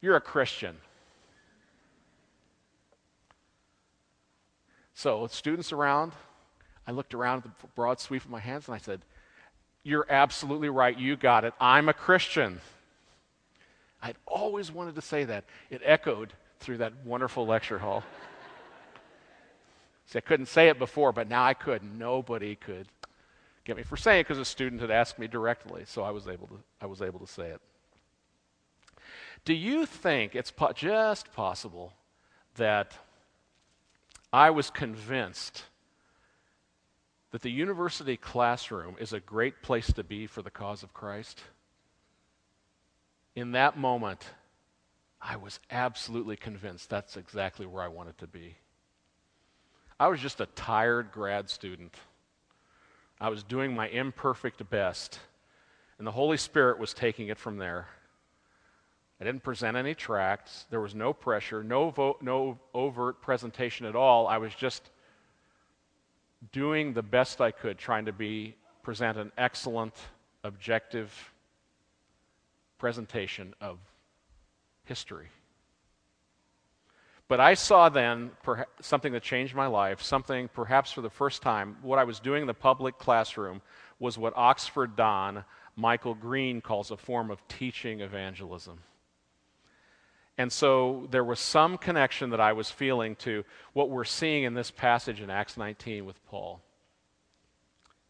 You're 0.00 0.16
a 0.16 0.20
Christian. 0.20 0.76
So, 4.94 5.26
students 5.26 5.72
around, 5.72 6.12
I 6.86 6.92
looked 6.92 7.14
around 7.14 7.44
at 7.44 7.58
the 7.60 7.66
broad 7.74 8.00
sweep 8.00 8.24
of 8.24 8.30
my 8.30 8.40
hands 8.40 8.66
and 8.66 8.74
I 8.74 8.78
said, 8.78 9.02
You're 9.82 10.06
absolutely 10.08 10.70
right. 10.70 10.98
You 10.98 11.16
got 11.16 11.44
it. 11.44 11.54
I'm 11.60 11.88
a 11.88 11.92
Christian. 11.92 12.60
I'd 14.02 14.16
always 14.26 14.70
wanted 14.70 14.94
to 14.96 15.00
say 15.00 15.24
that. 15.24 15.44
It 15.70 15.82
echoed 15.84 16.32
through 16.60 16.78
that 16.78 16.92
wonderful 17.04 17.46
lecture 17.46 17.78
hall. 17.78 18.04
See, 20.06 20.18
I 20.18 20.20
couldn't 20.20 20.46
say 20.46 20.68
it 20.68 20.78
before, 20.78 21.12
but 21.12 21.28
now 21.28 21.44
I 21.44 21.54
could. 21.54 21.82
Nobody 21.82 22.54
could 22.54 22.86
get 23.64 23.76
me 23.76 23.82
for 23.82 23.96
saying 23.96 24.20
it 24.20 24.24
because 24.24 24.38
a 24.38 24.44
student 24.44 24.80
had 24.80 24.90
asked 24.90 25.18
me 25.18 25.26
directly, 25.26 25.82
so 25.86 26.02
I 26.02 26.10
was 26.10 26.28
able 26.28 26.46
to, 26.48 26.58
I 26.80 26.86
was 26.86 27.02
able 27.02 27.18
to 27.20 27.26
say 27.26 27.48
it. 27.48 27.60
Do 29.44 29.54
you 29.54 29.86
think 29.86 30.34
it's 30.34 30.50
po- 30.50 30.72
just 30.72 31.32
possible 31.32 31.92
that 32.56 32.96
I 34.32 34.50
was 34.50 34.70
convinced 34.70 35.64
that 37.30 37.42
the 37.42 37.50
university 37.50 38.16
classroom 38.16 38.96
is 38.98 39.12
a 39.12 39.20
great 39.20 39.62
place 39.62 39.92
to 39.92 40.04
be 40.04 40.26
for 40.26 40.42
the 40.42 40.50
cause 40.50 40.82
of 40.82 40.94
Christ? 40.94 41.42
In 43.36 43.52
that 43.52 43.76
moment, 43.76 44.24
I 45.20 45.36
was 45.36 45.60
absolutely 45.70 46.36
convinced 46.36 46.88
that's 46.88 47.18
exactly 47.18 47.66
where 47.66 47.82
I 47.82 47.88
wanted 47.88 48.16
to 48.18 48.26
be. 48.26 48.56
I 50.00 50.08
was 50.08 50.20
just 50.20 50.40
a 50.40 50.46
tired 50.46 51.12
grad 51.12 51.50
student. 51.50 51.94
I 53.20 53.28
was 53.28 53.42
doing 53.42 53.74
my 53.74 53.88
imperfect 53.88 54.68
best, 54.70 55.20
and 55.98 56.06
the 56.06 56.12
Holy 56.12 56.38
Spirit 56.38 56.78
was 56.78 56.94
taking 56.94 57.28
it 57.28 57.38
from 57.38 57.58
there. 57.58 57.88
I 59.20 59.24
didn't 59.24 59.42
present 59.42 59.76
any 59.76 59.94
tracts. 59.94 60.64
There 60.70 60.80
was 60.80 60.94
no 60.94 61.12
pressure, 61.12 61.62
no, 61.62 61.90
vo- 61.90 62.18
no 62.22 62.58
overt 62.72 63.20
presentation 63.20 63.84
at 63.84 63.96
all. 63.96 64.26
I 64.26 64.38
was 64.38 64.54
just 64.54 64.90
doing 66.52 66.94
the 66.94 67.02
best 67.02 67.42
I 67.42 67.50
could, 67.50 67.76
trying 67.76 68.06
to 68.06 68.12
be 68.12 68.54
present 68.82 69.18
an 69.18 69.32
excellent, 69.36 69.94
objective 70.42 71.32
presentation 72.78 73.54
of 73.60 73.78
history. 74.84 75.28
But 77.28 77.40
I 77.40 77.54
saw 77.54 77.88
then 77.88 78.30
something 78.80 79.12
that 79.12 79.22
changed 79.22 79.54
my 79.54 79.66
life, 79.66 80.00
something 80.00 80.48
perhaps 80.48 80.92
for 80.92 81.00
the 81.00 81.10
first 81.10 81.42
time. 81.42 81.76
What 81.82 81.98
I 81.98 82.04
was 82.04 82.20
doing 82.20 82.42
in 82.42 82.46
the 82.46 82.54
public 82.54 82.98
classroom 82.98 83.62
was 83.98 84.16
what 84.16 84.32
Oxford 84.36 84.94
Don 84.94 85.44
Michael 85.74 86.14
Green 86.14 86.60
calls 86.60 86.90
a 86.90 86.96
form 86.96 87.30
of 87.30 87.46
teaching 87.48 88.00
evangelism. 88.00 88.78
And 90.38 90.52
so 90.52 91.08
there 91.10 91.24
was 91.24 91.40
some 91.40 91.78
connection 91.78 92.30
that 92.30 92.40
I 92.40 92.52
was 92.52 92.70
feeling 92.70 93.16
to 93.16 93.44
what 93.72 93.90
we're 93.90 94.04
seeing 94.04 94.44
in 94.44 94.54
this 94.54 94.70
passage 94.70 95.20
in 95.20 95.30
Acts 95.30 95.56
19 95.56 96.04
with 96.04 96.24
Paul. 96.26 96.60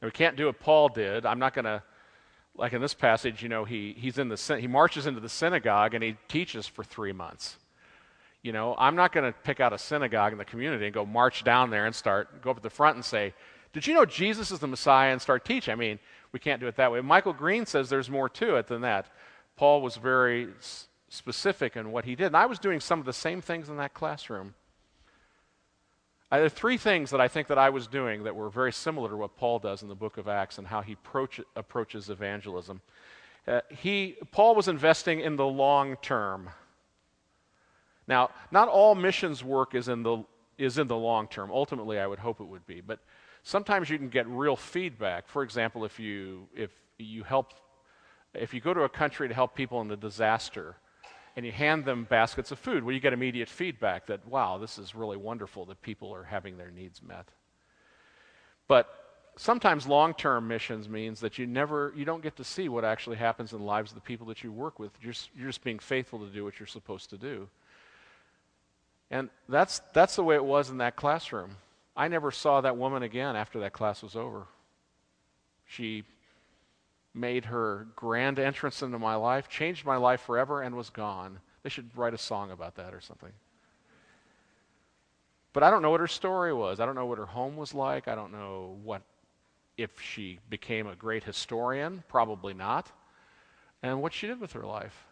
And 0.01 0.09
we 0.09 0.13
can't 0.13 0.37
do 0.37 0.47
what 0.47 0.61
Paul 0.61 0.89
did. 0.89 1.25
I'm 1.25 1.39
not 1.39 1.55
going 1.55 1.65
to, 1.65 1.83
like 2.59 2.73
in 2.73 2.81
this 2.81 2.95
passage, 2.95 3.43
you 3.43 3.49
know, 3.49 3.65
he, 3.65 3.95
he's 3.99 4.19
in 4.19 4.29
the, 4.29 4.57
he 4.59 4.67
marches 4.67 5.07
into 5.07 5.21
the 5.21 5.29
synagogue 5.29 5.95
and 5.95 6.03
he 6.03 6.17
teaches 6.29 6.67
for 6.67 6.85
three 6.85 7.13
months. 7.13 7.57
You 8.43 8.53
know, 8.53 8.75
I'm 8.79 8.95
not 8.95 9.13
going 9.13 9.31
to 9.31 9.39
pick 9.41 9.61
out 9.61 9.73
a 9.73 9.79
synagogue 9.79 10.33
in 10.33 10.39
the 10.39 10.45
community 10.45 10.87
and 10.87 10.95
go 10.95 11.05
march 11.05 11.43
down 11.45 11.71
there 11.71 11.87
and 11.87 11.95
start, 11.95 12.43
go 12.43 12.51
up 12.51 12.59
at 12.59 12.63
the 12.63 12.71
front 12.71 12.97
and 12.97 13.05
say, 13.05 13.35
Did 13.73 13.87
you 13.87 13.95
know 13.95 14.05
Jesus 14.05 14.51
is 14.51 14.61
the 14.61 14.69
Messiah 14.69 15.13
and 15.13 15.21
start 15.21 15.45
teaching? 15.45 15.73
I 15.73 15.77
mean, 15.77 15.99
we 16.33 16.39
can't 16.39 16.61
do 16.61 16.67
it 16.67 16.77
that 16.77 16.93
way. 16.93 17.01
Michael 17.01 17.33
Green 17.33 17.67
says 17.67 17.89
there's 17.89 18.11
more 18.11 18.29
to 18.29 18.57
it 18.57 18.67
than 18.69 18.83
that. 18.83 19.07
Paul 19.57 19.83
was 19.83 19.97
very 19.97 20.49
specific 21.09 21.77
in 21.77 21.91
what 21.91 22.05
he 22.05 22.15
did. 22.15 22.27
And 22.27 22.37
I 22.37 22.47
was 22.47 22.59
doing 22.59 22.81
some 22.81 23.01
of 23.01 23.07
the 23.07 23.13
same 23.13 23.41
things 23.41 23.69
in 23.69 23.77
that 23.79 23.95
classroom. 23.95 24.55
I, 26.31 26.39
there 26.39 26.47
are 26.47 26.51
three 26.51 26.77
things 26.77 27.11
that 27.11 27.21
I 27.21 27.29
think 27.29 27.49
that 27.49 27.59
I 27.59 27.71
was 27.71 27.87
doing 27.87 28.25
that 28.25 28.35
were 28.35 28.51
very 28.51 28.73
similar 28.73 29.11
to 29.11 29.17
what 29.17 29.37
Paul 29.37 29.59
does 29.59 29.83
in 29.83 29.89
the 29.89 29.95
book 29.95 30.19
of 30.19 30.27
Acts 30.27 30.59
and 30.59 30.67
how 30.67 30.83
he 30.83 30.95
approach, 30.95 31.41
approaches 31.55 32.11
evangelism. 32.11 32.81
Uh, 33.47 33.61
he, 33.71 34.17
Paul 34.33 34.57
was 34.57 34.67
investing 34.67 35.21
in 35.21 35.37
the 35.37 35.47
long 35.47 35.97
term. 36.03 36.51
Now, 38.09 38.31
not 38.51 38.69
all 38.69 38.95
missions 38.95 39.45
work 39.45 39.75
is 39.75 39.89
in 39.89 40.03
the, 40.03 40.25
is 40.59 40.79
in 40.79 40.89
the 40.89 40.97
long 40.97 41.29
term. 41.29 41.51
Ultimately, 41.53 42.01
I 42.01 42.07
would 42.07 42.19
hope 42.19 42.41
it 42.41 42.45
would 42.45 42.67
be. 42.67 42.81
But 42.81 42.99
sometimes 43.45 43.89
you 43.89 43.99
can 43.99 44.09
get 44.09 44.27
real 44.27 44.57
feedback. 44.57 45.29
For 45.29 45.45
example, 45.45 45.85
if 45.85 46.01
you, 46.01 46.49
if 46.57 46.71
you 46.99 47.23
help, 47.23 47.55
if 48.35 48.53
you 48.53 48.61
go 48.61 48.75
to 48.75 48.83
a 48.83 48.89
country 48.89 49.29
to 49.29 49.35
help 49.35 49.55
people 49.55 49.81
in 49.81 49.91
a 49.93 49.97
disaster, 49.97 50.77
and 51.37 51.45
you 51.45 51.53
hand 51.53 51.85
them 51.85 52.05
baskets 52.05 52.51
of 52.51 52.59
food, 52.59 52.83
well, 52.83 52.95
you 52.95 53.01
get 53.01 53.13
immediate 53.13 53.49
feedback 53.49 54.07
that, 54.07 54.27
wow, 54.27 54.57
this 54.57 54.79
is 54.79 54.95
really 54.95 55.19
wonderful 55.19 55.67
that 55.67 55.81
people 55.83 56.13
are 56.15 56.25
having 56.25 56.57
their 56.57 56.71
needs 56.71 57.03
met. 57.03 57.29
But 58.69 58.89
sometimes 59.37 59.87
long-term 59.87 60.49
missions 60.49 60.89
means 60.89 61.21
that 61.21 61.39
you 61.39 61.47
never, 61.47 61.93
you 61.95 62.07
don't 62.07 62.23
get 62.23 62.37
to 62.37 62.45
see 62.45 62.71
what 62.71 62.85
actually 62.85 63.17
happens 63.17 63.53
in 63.53 63.59
the 63.59 63.65
lives 63.65 63.91
of 63.91 63.97
the 63.97 64.01
people 64.01 64.27
that 64.29 64.43
you 64.43 64.51
work 64.51 64.79
with. 64.79 64.93
You're, 65.03 65.15
you're 65.37 65.49
just 65.49 65.63
being 65.63 65.79
faithful 65.79 66.19
to 66.21 66.27
do 66.27 66.43
what 66.43 66.59
you're 66.59 66.67
supposed 66.67 67.11
to 67.11 67.19
do. 67.19 67.49
And 69.11 69.29
that's, 69.49 69.83
that's 69.93 70.17
the 70.17 70.25
way 70.25 70.37
it 70.37 70.45
was 70.45 70.71
in 70.71 70.79
that 70.79 70.97
classroom. 70.97 71.59
I 71.95 72.09
never 72.09 72.31
saw 72.31 72.63
that 72.63 72.77
woman 72.77 73.03
again 73.03 73.37
after 73.37 73.61
that 73.61 73.73
class 73.73 74.03
was 74.03 74.17
over. 74.17 74.45
She 75.67 76.05
made 77.17 77.47
her 77.47 77.89
grand 77.97 78.39
entrance 78.39 78.83
into 78.83 78.99
my 78.99 79.15
life, 79.17 79.49
changed 79.49 79.85
my 79.85 79.97
life 79.97 80.21
forever, 80.21 80.63
and 80.63 80.77
was 80.77 80.91
gone. 80.91 81.41
They 81.63 81.71
should 81.71 81.91
write 81.97 82.15
a 82.15 82.19
song 82.19 82.51
about 82.51 82.77
that 82.77 82.95
or 82.95 83.01
something. 83.01 83.33
But 85.53 85.63
I 85.63 85.71
don't 85.71 85.81
know 85.81 85.91
what 85.91 86.01
her 86.01 86.07
story 86.07 86.53
was. 86.53 86.79
I 86.79 86.87
don't 86.87 86.95
know 86.95 87.07
what 87.07 87.19
her 87.19 87.27
home 87.27 87.57
was 87.57 87.73
like. 87.73 88.09
I 88.09 88.15
don't 88.15 88.33
know 88.33 88.77
what 88.85 89.03
if 89.79 90.01
she 90.01 90.39
became 90.51 90.87
a 90.87 90.95
great 90.95 91.25
historian, 91.25 92.05
probably 92.09 92.55
not, 92.55 92.93
and 93.83 94.03
what 94.03 94.13
she 94.13 94.27
did 94.27 94.41
with 94.41 94.53
her 94.53 94.65
life. 94.65 95.07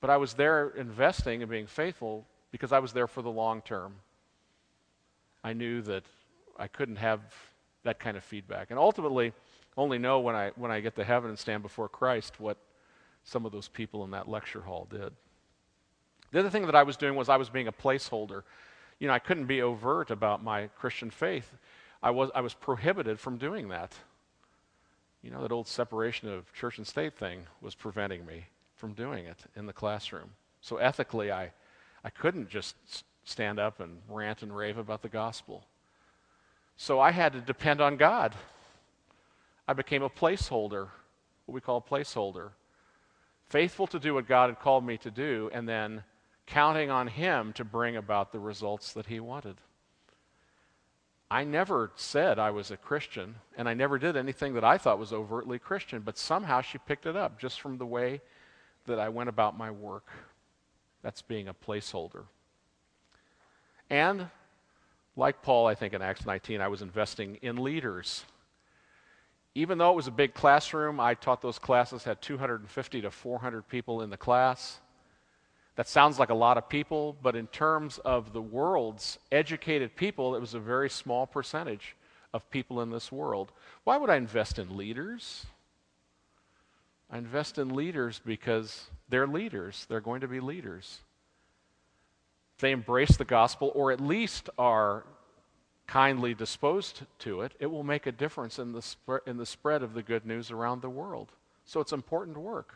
But 0.00 0.10
I 0.10 0.16
was 0.16 0.34
there 0.34 0.70
investing 0.70 1.42
and 1.42 1.50
being 1.50 1.68
faithful 1.68 2.26
because 2.50 2.72
I 2.72 2.80
was 2.80 2.92
there 2.92 3.06
for 3.06 3.22
the 3.22 3.30
long 3.30 3.62
term. 3.62 3.94
I 5.44 5.52
knew 5.52 5.80
that 5.82 6.04
I 6.58 6.66
couldn't 6.66 6.96
have 6.96 7.20
that 7.84 7.98
kind 8.00 8.16
of 8.16 8.24
feedback. 8.24 8.70
And 8.70 8.78
ultimately, 8.78 9.32
only 9.76 9.98
know 9.98 10.20
when 10.20 10.34
I, 10.34 10.50
when 10.56 10.70
I 10.70 10.80
get 10.80 10.96
to 10.96 11.04
heaven 11.04 11.30
and 11.30 11.38
stand 11.38 11.62
before 11.62 11.88
Christ 11.88 12.40
what 12.40 12.58
some 13.24 13.46
of 13.46 13.52
those 13.52 13.68
people 13.68 14.04
in 14.04 14.10
that 14.10 14.28
lecture 14.28 14.60
hall 14.60 14.86
did. 14.90 15.12
The 16.32 16.40
other 16.40 16.50
thing 16.50 16.66
that 16.66 16.74
I 16.74 16.82
was 16.82 16.96
doing 16.96 17.14
was 17.14 17.28
I 17.28 17.36
was 17.36 17.50
being 17.50 17.68
a 17.68 17.72
placeholder. 17.72 18.42
You 18.98 19.08
know, 19.08 19.14
I 19.14 19.18
couldn't 19.18 19.46
be 19.46 19.62
overt 19.62 20.10
about 20.10 20.42
my 20.42 20.68
Christian 20.78 21.10
faith. 21.10 21.50
I 22.02 22.10
was, 22.10 22.30
I 22.34 22.40
was 22.40 22.54
prohibited 22.54 23.20
from 23.20 23.38
doing 23.38 23.68
that. 23.68 23.94
You 25.22 25.30
know, 25.30 25.42
that 25.42 25.52
old 25.52 25.68
separation 25.68 26.28
of 26.28 26.52
church 26.52 26.78
and 26.78 26.86
state 26.86 27.16
thing 27.16 27.46
was 27.60 27.74
preventing 27.74 28.26
me 28.26 28.46
from 28.76 28.92
doing 28.92 29.26
it 29.26 29.38
in 29.54 29.66
the 29.66 29.72
classroom. 29.72 30.30
So 30.60 30.78
ethically, 30.78 31.30
I, 31.30 31.52
I 32.04 32.10
couldn't 32.10 32.48
just 32.48 32.74
stand 33.24 33.60
up 33.60 33.78
and 33.78 33.98
rant 34.08 34.42
and 34.42 34.54
rave 34.54 34.78
about 34.78 35.02
the 35.02 35.08
gospel. 35.08 35.64
So 36.76 36.98
I 36.98 37.12
had 37.12 37.32
to 37.34 37.40
depend 37.40 37.80
on 37.80 37.96
God. 37.96 38.34
I 39.72 39.74
became 39.74 40.02
a 40.02 40.10
placeholder, 40.10 40.88
what 41.46 41.54
we 41.54 41.62
call 41.62 41.78
a 41.78 41.80
placeholder. 41.80 42.50
Faithful 43.48 43.86
to 43.86 43.98
do 43.98 44.12
what 44.12 44.28
God 44.28 44.50
had 44.50 44.60
called 44.60 44.84
me 44.84 44.98
to 44.98 45.10
do, 45.10 45.48
and 45.50 45.66
then 45.66 46.04
counting 46.44 46.90
on 46.90 47.06
Him 47.06 47.54
to 47.54 47.64
bring 47.64 47.96
about 47.96 48.32
the 48.32 48.38
results 48.38 48.92
that 48.92 49.06
He 49.06 49.18
wanted. 49.18 49.56
I 51.30 51.44
never 51.44 51.90
said 51.94 52.38
I 52.38 52.50
was 52.50 52.70
a 52.70 52.76
Christian, 52.76 53.36
and 53.56 53.66
I 53.66 53.72
never 53.72 53.98
did 53.98 54.14
anything 54.14 54.52
that 54.52 54.62
I 54.62 54.76
thought 54.76 54.98
was 54.98 55.10
overtly 55.10 55.58
Christian, 55.58 56.02
but 56.02 56.18
somehow 56.18 56.60
she 56.60 56.76
picked 56.76 57.06
it 57.06 57.16
up 57.16 57.40
just 57.40 57.58
from 57.58 57.78
the 57.78 57.86
way 57.86 58.20
that 58.84 58.98
I 58.98 59.08
went 59.08 59.30
about 59.30 59.56
my 59.56 59.70
work. 59.70 60.10
That's 61.00 61.22
being 61.22 61.48
a 61.48 61.54
placeholder. 61.54 62.24
And 63.88 64.28
like 65.16 65.40
Paul, 65.40 65.66
I 65.66 65.74
think 65.74 65.94
in 65.94 66.02
Acts 66.02 66.26
19, 66.26 66.60
I 66.60 66.68
was 66.68 66.82
investing 66.82 67.38
in 67.40 67.56
leaders 67.56 68.26
even 69.54 69.78
though 69.78 69.90
it 69.90 69.96
was 69.96 70.06
a 70.06 70.12
big 70.12 70.34
classroom, 70.34 70.98
I 70.98 71.14
taught 71.14 71.42
those 71.42 71.58
classes, 71.58 72.04
had 72.04 72.22
250 72.22 73.02
to 73.02 73.10
400 73.10 73.68
people 73.68 74.00
in 74.00 74.10
the 74.10 74.16
class. 74.16 74.80
That 75.76 75.88
sounds 75.88 76.18
like 76.18 76.30
a 76.30 76.34
lot 76.34 76.58
of 76.58 76.68
people, 76.68 77.16
but 77.22 77.36
in 77.36 77.46
terms 77.46 77.98
of 77.98 78.32
the 78.32 78.42
world's 78.42 79.18
educated 79.30 79.96
people, 79.96 80.34
it 80.34 80.40
was 80.40 80.54
a 80.54 80.60
very 80.60 80.90
small 80.90 81.26
percentage 81.26 81.96
of 82.32 82.50
people 82.50 82.80
in 82.80 82.90
this 82.90 83.12
world. 83.12 83.52
Why 83.84 83.96
would 83.96 84.10
I 84.10 84.16
invest 84.16 84.58
in 84.58 84.76
leaders? 84.76 85.46
I 87.10 87.18
invest 87.18 87.58
in 87.58 87.74
leaders 87.74 88.20
because 88.24 88.86
they're 89.08 89.26
leaders. 89.26 89.86
They're 89.88 90.00
going 90.00 90.22
to 90.22 90.28
be 90.28 90.40
leaders. 90.40 91.00
They 92.58 92.70
embrace 92.70 93.16
the 93.16 93.24
gospel, 93.24 93.72
or 93.74 93.92
at 93.92 94.00
least 94.00 94.48
are 94.56 95.04
kindly 95.86 96.34
disposed 96.34 97.02
to 97.20 97.42
it, 97.42 97.52
it 97.58 97.66
will 97.66 97.82
make 97.82 98.06
a 98.06 98.12
difference 98.12 98.58
in 98.58 98.72
the, 98.72 98.82
sp- 98.82 99.24
in 99.26 99.36
the 99.36 99.46
spread 99.46 99.82
of 99.82 99.94
the 99.94 100.02
good 100.02 100.24
news 100.24 100.50
around 100.50 100.82
the 100.82 100.90
world. 100.90 101.32
So 101.64 101.80
it's 101.80 101.92
important 101.92 102.36
work. 102.36 102.74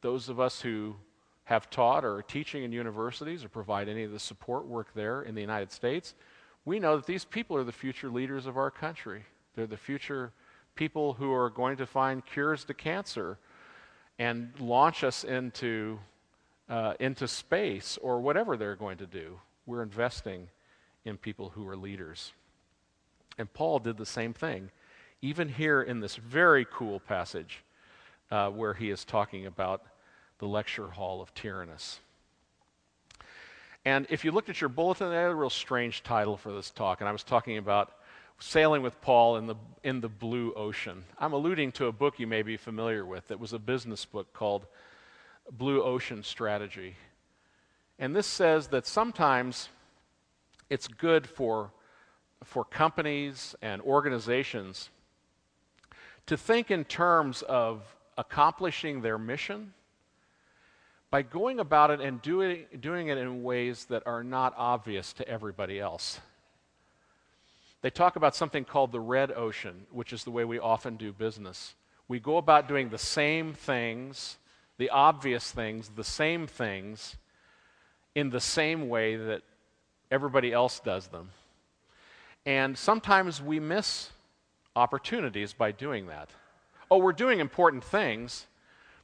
Those 0.00 0.28
of 0.28 0.38
us 0.38 0.60
who 0.60 0.96
have 1.44 1.70
taught 1.70 2.04
or 2.04 2.16
are 2.16 2.22
teaching 2.22 2.62
in 2.64 2.72
universities 2.72 3.44
or 3.44 3.48
provide 3.48 3.88
any 3.88 4.04
of 4.04 4.12
the 4.12 4.18
support 4.18 4.66
work 4.66 4.88
there 4.94 5.22
in 5.22 5.34
the 5.34 5.40
United 5.40 5.72
States, 5.72 6.14
we 6.64 6.78
know 6.78 6.96
that 6.96 7.06
these 7.06 7.24
people 7.24 7.56
are 7.56 7.64
the 7.64 7.72
future 7.72 8.10
leaders 8.10 8.46
of 8.46 8.56
our 8.56 8.70
country. 8.70 9.24
They're 9.54 9.66
the 9.66 9.76
future 9.76 10.32
people 10.74 11.14
who 11.14 11.32
are 11.32 11.50
going 11.50 11.78
to 11.78 11.86
find 11.86 12.24
cures 12.24 12.64
to 12.64 12.74
cancer 12.74 13.38
and 14.18 14.52
launch 14.60 15.02
us 15.02 15.24
into 15.24 15.98
uh, 16.68 16.92
into 17.00 17.26
space 17.26 17.98
or 18.02 18.20
whatever 18.20 18.56
they're 18.56 18.76
going 18.76 18.98
to 18.98 19.06
do. 19.06 19.40
We're 19.66 19.82
investing 19.82 20.48
in 21.04 21.16
people 21.16 21.50
who 21.50 21.66
are 21.68 21.76
leaders. 21.76 22.32
And 23.38 23.52
Paul 23.52 23.78
did 23.78 23.96
the 23.96 24.06
same 24.06 24.32
thing, 24.32 24.70
even 25.22 25.48
here 25.48 25.82
in 25.82 26.00
this 26.00 26.16
very 26.16 26.66
cool 26.70 27.00
passage 27.00 27.62
uh, 28.30 28.50
where 28.50 28.74
he 28.74 28.90
is 28.90 29.04
talking 29.04 29.46
about 29.46 29.82
the 30.38 30.46
lecture 30.46 30.88
hall 30.88 31.20
of 31.20 31.34
Tyrannus. 31.34 32.00
And 33.84 34.06
if 34.10 34.24
you 34.24 34.32
looked 34.32 34.50
at 34.50 34.60
your 34.60 34.68
bulletin, 34.68 35.10
they 35.10 35.16
had 35.16 35.30
a 35.30 35.34
real 35.34 35.50
strange 35.50 36.02
title 36.02 36.36
for 36.36 36.52
this 36.52 36.70
talk, 36.70 37.00
and 37.00 37.08
I 37.08 37.12
was 37.12 37.22
talking 37.22 37.58
about 37.58 37.92
sailing 38.40 38.82
with 38.82 39.00
Paul 39.00 39.36
in 39.36 39.46
the, 39.46 39.56
in 39.82 40.00
the 40.00 40.08
blue 40.08 40.52
ocean. 40.54 41.04
I'm 41.18 41.32
alluding 41.32 41.72
to 41.72 41.86
a 41.86 41.92
book 41.92 42.18
you 42.18 42.26
may 42.26 42.42
be 42.42 42.56
familiar 42.56 43.04
with 43.04 43.28
that 43.28 43.40
was 43.40 43.52
a 43.52 43.58
business 43.58 44.04
book 44.04 44.32
called 44.32 44.66
Blue 45.50 45.82
Ocean 45.82 46.22
Strategy. 46.22 46.96
And 47.98 48.14
this 48.14 48.26
says 48.26 48.68
that 48.68 48.86
sometimes 48.86 49.68
it's 50.70 50.88
good 50.88 51.26
for, 51.26 51.70
for 52.44 52.64
companies 52.64 53.54
and 53.62 53.80
organizations 53.82 54.90
to 56.26 56.36
think 56.36 56.70
in 56.70 56.84
terms 56.84 57.42
of 57.42 57.82
accomplishing 58.18 59.00
their 59.00 59.18
mission 59.18 59.72
by 61.10 61.22
going 61.22 61.58
about 61.58 61.90
it 61.90 62.00
and 62.00 62.20
doing, 62.20 62.66
doing 62.80 63.08
it 63.08 63.16
in 63.16 63.42
ways 63.42 63.86
that 63.86 64.06
are 64.06 64.22
not 64.22 64.52
obvious 64.56 65.12
to 65.14 65.26
everybody 65.26 65.80
else. 65.80 66.20
They 67.80 67.90
talk 67.90 68.16
about 68.16 68.34
something 68.34 68.64
called 68.64 68.92
the 68.92 69.00
red 69.00 69.32
ocean, 69.32 69.86
which 69.90 70.12
is 70.12 70.24
the 70.24 70.30
way 70.30 70.44
we 70.44 70.58
often 70.58 70.96
do 70.96 71.12
business. 71.12 71.74
We 72.08 72.18
go 72.18 72.36
about 72.36 72.68
doing 72.68 72.90
the 72.90 72.98
same 72.98 73.54
things, 73.54 74.36
the 74.76 74.90
obvious 74.90 75.50
things, 75.50 75.90
the 75.94 76.04
same 76.04 76.46
things, 76.46 77.16
in 78.14 78.30
the 78.30 78.40
same 78.40 78.88
way 78.88 79.16
that 79.16 79.42
everybody 80.10 80.52
else 80.52 80.80
does 80.80 81.08
them. 81.08 81.30
And 82.46 82.76
sometimes 82.78 83.42
we 83.42 83.60
miss 83.60 84.10
opportunities 84.74 85.52
by 85.52 85.72
doing 85.72 86.06
that. 86.06 86.30
Oh, 86.90 86.98
we're 86.98 87.12
doing 87.12 87.40
important 87.40 87.84
things, 87.84 88.46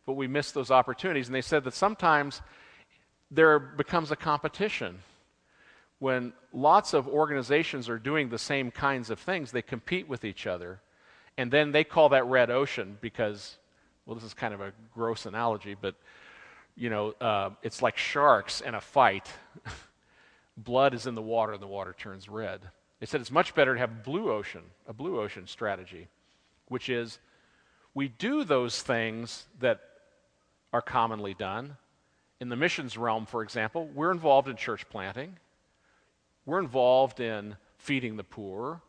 but 0.06 0.14
we 0.14 0.26
miss 0.26 0.52
those 0.52 0.70
opportunities. 0.70 1.26
And 1.28 1.34
they 1.34 1.42
said 1.42 1.64
that 1.64 1.74
sometimes 1.74 2.40
there 3.30 3.58
becomes 3.58 4.10
a 4.10 4.16
competition. 4.16 5.00
When 5.98 6.32
lots 6.52 6.94
of 6.94 7.08
organizations 7.08 7.88
are 7.88 7.98
doing 7.98 8.28
the 8.28 8.38
same 8.38 8.70
kinds 8.70 9.10
of 9.10 9.18
things, 9.18 9.50
they 9.50 9.62
compete 9.62 10.08
with 10.08 10.24
each 10.24 10.46
other. 10.46 10.80
And 11.36 11.50
then 11.50 11.72
they 11.72 11.84
call 11.84 12.10
that 12.10 12.26
red 12.26 12.50
ocean 12.50 12.96
because, 13.00 13.56
well, 14.06 14.14
this 14.14 14.24
is 14.24 14.34
kind 14.34 14.54
of 14.54 14.60
a 14.60 14.72
gross 14.94 15.26
analogy, 15.26 15.74
but, 15.78 15.96
you 16.76 16.90
know, 16.90 17.10
uh, 17.20 17.50
it's 17.62 17.82
like 17.82 17.98
sharks 17.98 18.60
in 18.60 18.74
a 18.74 18.80
fight. 18.80 19.28
Blood 20.56 20.94
is 20.94 21.06
in 21.06 21.14
the 21.14 21.22
water 21.22 21.52
and 21.52 21.62
the 21.62 21.66
water 21.66 21.94
turns 21.98 22.28
red. 22.28 22.60
They 23.00 23.06
said 23.06 23.20
it's 23.20 23.30
much 23.30 23.54
better 23.54 23.74
to 23.74 23.80
have 23.80 24.04
blue 24.04 24.30
ocean, 24.30 24.62
a 24.86 24.92
blue 24.92 25.20
ocean 25.20 25.46
strategy, 25.46 26.08
which 26.68 26.88
is 26.88 27.18
we 27.92 28.08
do 28.08 28.44
those 28.44 28.80
things 28.82 29.46
that 29.60 29.80
are 30.72 30.82
commonly 30.82 31.34
done. 31.34 31.76
In 32.40 32.48
the 32.48 32.56
missions 32.56 32.96
realm, 32.96 33.26
for 33.26 33.42
example, 33.42 33.88
we're 33.94 34.10
involved 34.10 34.48
in 34.48 34.56
church 34.56 34.88
planting, 34.88 35.36
we're 36.46 36.58
involved 36.58 37.20
in 37.20 37.56
feeding 37.78 38.16
the 38.16 38.24
poor, 38.24 38.80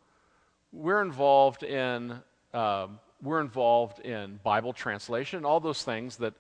we're 0.72 1.02
involved 1.02 1.64
in 1.64 2.22
um, 2.54 3.00
we're 3.22 3.42
involved 3.42 4.00
in 4.00 4.40
Bible 4.44 4.72
translation, 4.72 5.46
all 5.46 5.60
those 5.60 5.84
things 5.84 6.18
that 6.18 6.34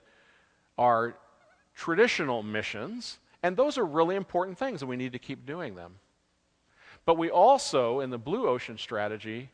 are 0.77 1.15
traditional 1.75 2.43
missions, 2.43 3.17
and 3.45 3.55
those 3.55 3.77
are 3.77 3.85
really 3.85 4.15
important 4.15 4.57
things, 4.57 4.81
and 4.81 4.89
we 4.89 4.95
need 4.95 5.13
to 5.13 5.19
keep 5.19 5.45
doing 5.45 5.75
them. 5.75 5.99
But 7.05 7.19
we 7.19 7.29
also, 7.29 7.99
in 7.99 8.09
the 8.09 8.17
Blue 8.17 8.47
Ocean 8.47 8.79
strategy, 8.79 9.51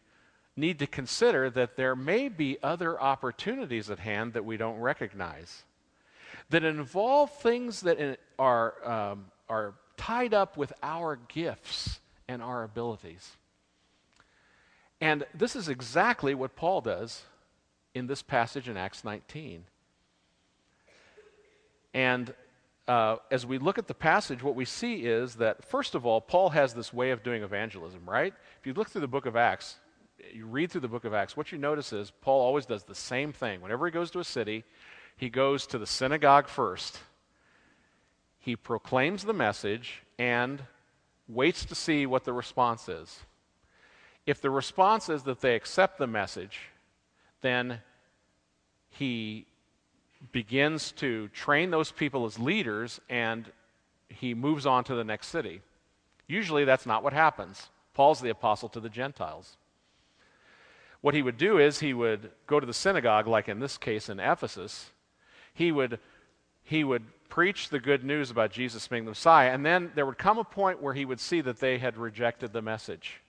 need 0.56 0.80
to 0.80 0.88
consider 0.88 1.50
that 1.50 1.76
there 1.76 1.94
may 1.94 2.30
be 2.30 2.58
other 2.64 2.98
opportunities 3.02 3.90
at 3.90 4.00
hand 4.00 4.32
that 4.32 4.46
we 4.46 4.56
don't 4.56 4.80
recognize 4.80 5.66
that 6.52 6.64
involve 6.64 7.36
things 7.40 7.82
that 7.82 8.18
are, 8.40 8.90
um, 8.90 9.26
are 9.50 9.74
tied 9.98 10.34
up 10.34 10.56
with 10.56 10.72
our 10.82 11.20
gifts 11.28 12.00
and 12.30 12.42
our 12.42 12.64
abilities. 12.64 13.32
And 15.02 15.26
this 15.34 15.54
is 15.54 15.68
exactly 15.68 16.34
what 16.34 16.56
Paul 16.56 16.80
does 16.80 17.24
in 17.94 18.08
this 18.08 18.22
passage 18.22 18.70
in 18.70 18.78
Acts 18.78 19.04
19. 19.04 19.66
And 21.94 22.34
uh, 22.88 23.18
as 23.30 23.46
we 23.46 23.58
look 23.58 23.78
at 23.78 23.88
the 23.88 23.94
passage, 23.94 24.44
what 24.44 24.56
we 24.56 24.66
see 24.66 25.06
is 25.06 25.36
that, 25.36 25.64
first 25.64 25.96
of 25.96 26.06
all, 26.06 26.20
Paul 26.20 26.50
has 26.50 26.74
this 26.74 26.94
way 26.94 27.12
of 27.12 27.24
doing 27.24 27.44
evangelism, 27.44 28.02
right? 28.06 28.34
If 28.60 28.68
you 28.68 28.74
look 28.74 28.90
through 28.90 29.02
the 29.02 29.08
book 29.08 29.26
of 29.26 29.36
Acts, 29.36 29.78
you 30.34 30.46
read 30.46 30.72
through 30.72 30.82
the 30.82 30.88
book 30.88 31.06
of 31.06 31.14
Acts, 31.14 31.38
what 31.38 31.52
you 31.52 31.58
notice 31.58 31.94
is 31.94 32.12
Paul 32.22 32.42
always 32.42 32.66
does 32.66 32.84
the 32.84 32.96
same 32.96 33.34
thing. 33.34 33.62
Whenever 33.62 33.86
he 33.86 33.92
goes 33.92 34.12
to 34.12 34.20
a 34.20 34.24
city, 34.24 34.64
he 35.16 35.30
goes 35.30 35.68
to 35.68 35.78
the 35.78 35.86
synagogue 35.86 36.48
first, 36.48 37.00
he 38.40 38.56
proclaims 38.56 39.24
the 39.24 39.34
message, 39.34 40.02
and 40.18 40.64
waits 41.28 41.64
to 41.66 41.76
see 41.76 42.06
what 42.06 42.24
the 42.24 42.34
response 42.34 42.90
is. 42.90 43.20
If 44.26 44.42
the 44.42 44.50
response 44.50 45.10
is 45.10 45.24
that 45.24 45.42
they 45.42 45.56
accept 45.56 45.98
the 45.98 46.08
message, 46.08 46.60
then 47.42 47.82
he 48.90 49.46
begins 50.32 50.92
to 50.94 51.28
train 51.30 51.72
those 51.72 51.92
people 51.92 52.26
as 52.26 52.38
leaders 52.38 53.00
and 53.10 53.52
he 54.10 54.34
moves 54.34 54.66
on 54.66 54.84
to 54.86 54.96
the 54.96 55.04
next 55.04 55.28
city. 55.28 55.62
Usually 56.28 56.64
that's 56.64 56.86
not 56.86 57.04
what 57.04 57.14
happens. 57.14 57.70
Paul's 57.94 58.22
the 58.22 58.30
apostle 58.30 58.70
to 58.70 58.80
the 58.80 58.90
Gentiles. 58.90 59.58
What 61.02 61.16
he 61.16 61.22
would 61.22 61.38
do 61.38 61.58
is 61.58 61.80
he 61.80 61.94
would 61.94 62.30
go 62.46 62.60
to 62.60 62.66
the 62.66 62.74
synagogue, 62.74 63.28
like 63.28 63.50
in 63.50 63.60
this 63.60 63.78
case 63.78 64.08
in 64.08 64.20
Ephesus, 64.20 64.92
he 65.54 65.72
would, 65.72 66.00
he 66.64 66.84
would 66.84 67.04
preach 67.28 67.70
the 67.70 67.80
good 67.80 68.04
news 68.04 68.30
about 68.30 68.52
Jesus 68.52 68.88
being 68.88 69.06
the 69.06 69.12
Messiah, 69.12 69.52
and 69.52 69.66
then 69.66 69.92
there 69.96 70.06
would 70.06 70.18
come 70.18 70.38
a 70.38 70.44
point 70.44 70.82
where 70.82 70.94
he 70.94 71.06
would 71.06 71.20
see 71.20 71.42
that 71.42 71.60
they 71.60 71.80
had 71.80 71.98
rejected 71.98 72.54
the 72.54 72.62
message. 72.62 73.22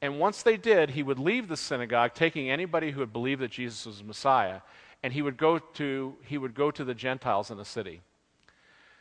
And 0.00 0.18
once 0.18 0.42
they 0.42 0.56
did, 0.56 0.90
he 0.90 1.02
would 1.02 1.18
leave 1.18 1.46
the 1.46 1.56
synagogue, 1.56 2.14
taking 2.14 2.50
anybody 2.50 2.90
who 2.90 3.00
had 3.00 3.12
believed 3.12 3.42
that 3.42 3.52
Jesus 3.52 3.86
was 3.86 3.98
the 3.98 4.04
Messiah, 4.04 4.60
and 5.02 5.12
he 5.12 5.22
would 5.22 5.36
go 5.36 5.58
to, 5.58 6.14
he 6.26 6.38
would 6.38 6.54
go 6.54 6.70
to 6.70 6.84
the 6.84 6.94
Gentiles 6.94 7.50
in 7.50 7.58
the 7.58 7.64
city. 7.64 8.02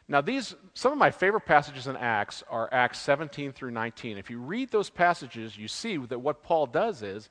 Now, 0.08 0.22
these, 0.22 0.56
some 0.74 0.92
of 0.92 0.98
my 0.98 1.12
favorite 1.12 1.46
passages 1.46 1.88
in 1.88 1.96
Acts 1.96 2.44
are 2.50 2.68
Acts 2.72 3.00
17 3.00 3.54
through 3.54 3.72
19. 3.72 4.18
If 4.18 4.30
you 4.30 4.40
read 4.40 4.72
those 4.72 4.90
passages, 4.90 5.58
you 5.58 5.68
see 5.68 5.98
that 5.98 6.20
what 6.20 6.44
Paul 6.44 6.66
does 6.66 7.02
is 7.02 7.30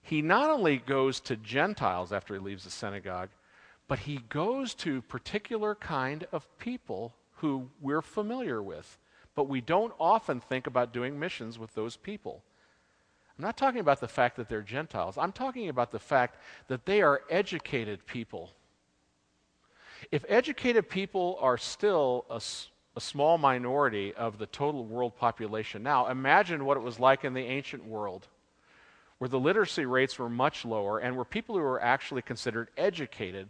he 0.00 0.20
not 0.20 0.50
only 0.50 0.78
goes 0.78 1.20
to 1.20 1.36
Gentiles 1.36 2.12
after 2.12 2.34
he 2.34 2.40
leaves 2.40 2.64
the 2.64 2.70
synagogue, 2.70 3.28
but 3.86 4.00
he 4.00 4.20
goes 4.28 4.74
to 4.74 5.02
particular 5.02 5.74
kind 5.74 6.26
of 6.32 6.48
people 6.58 7.14
who 7.36 7.68
we're 7.80 8.02
familiar 8.02 8.62
with, 8.62 8.98
but 9.34 9.48
we 9.48 9.60
don't 9.60 9.94
often 10.00 10.40
think 10.40 10.66
about 10.66 10.92
doing 10.92 11.18
missions 11.18 11.58
with 11.58 11.74
those 11.74 11.96
people. 11.96 12.42
I'm 13.42 13.48
not 13.48 13.56
talking 13.56 13.80
about 13.80 13.98
the 13.98 14.06
fact 14.06 14.36
that 14.36 14.48
they're 14.48 14.62
Gentiles. 14.62 15.18
I'm 15.18 15.32
talking 15.32 15.68
about 15.68 15.90
the 15.90 15.98
fact 15.98 16.36
that 16.68 16.86
they 16.86 17.02
are 17.02 17.22
educated 17.28 18.06
people. 18.06 18.50
If 20.12 20.24
educated 20.28 20.88
people 20.88 21.38
are 21.40 21.58
still 21.58 22.24
a, 22.30 22.40
a, 22.96 23.00
small 23.00 23.38
minority 23.38 24.14
of 24.14 24.38
the 24.38 24.46
total 24.46 24.84
world 24.84 25.16
population 25.16 25.82
now, 25.82 26.06
imagine 26.06 26.64
what 26.64 26.76
it 26.76 26.84
was 26.84 27.00
like 27.00 27.24
in 27.24 27.34
the 27.34 27.40
ancient 27.40 27.84
world, 27.84 28.28
where 29.18 29.26
the 29.26 29.40
literacy 29.40 29.86
rates 29.86 30.20
were 30.20 30.30
much 30.30 30.64
lower 30.64 31.00
and 31.00 31.16
where 31.16 31.24
people 31.24 31.56
who 31.56 31.62
were 31.62 31.82
actually 31.82 32.22
considered 32.22 32.68
educated 32.76 33.48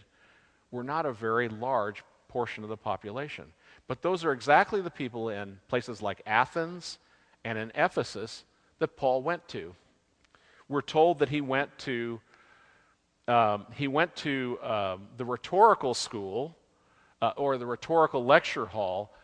were 0.70 0.84
not 0.84 1.04
a 1.04 1.12
very 1.12 1.50
large 1.50 2.02
portion 2.28 2.64
of 2.64 2.70
the 2.70 2.78
population. 2.78 3.52
But 3.88 4.00
those 4.00 4.24
are 4.24 4.32
exactly 4.32 4.80
the 4.80 4.90
people 4.90 5.28
in 5.28 5.58
places 5.68 6.00
like 6.00 6.22
Athens 6.24 6.96
and 7.44 7.58
in 7.58 7.70
Ephesus 7.74 8.44
that 8.78 8.96
Paul 8.96 9.20
went 9.20 9.46
to. 9.48 9.74
We're 10.68 10.82
told 10.82 11.18
that 11.20 11.28
he 11.28 11.40
went 11.40 11.76
to 11.80 12.20
um, 13.28 13.66
he 13.76 13.86
went 13.86 14.16
to 14.16 14.58
um, 14.62 15.08
the 15.16 15.24
rhetorical 15.24 15.94
school 15.94 16.56
uh, 17.20 17.32
or 17.36 17.56
the 17.56 17.66
rhetorical 17.66 18.24
lecture 18.24 18.66
hall 18.66 19.14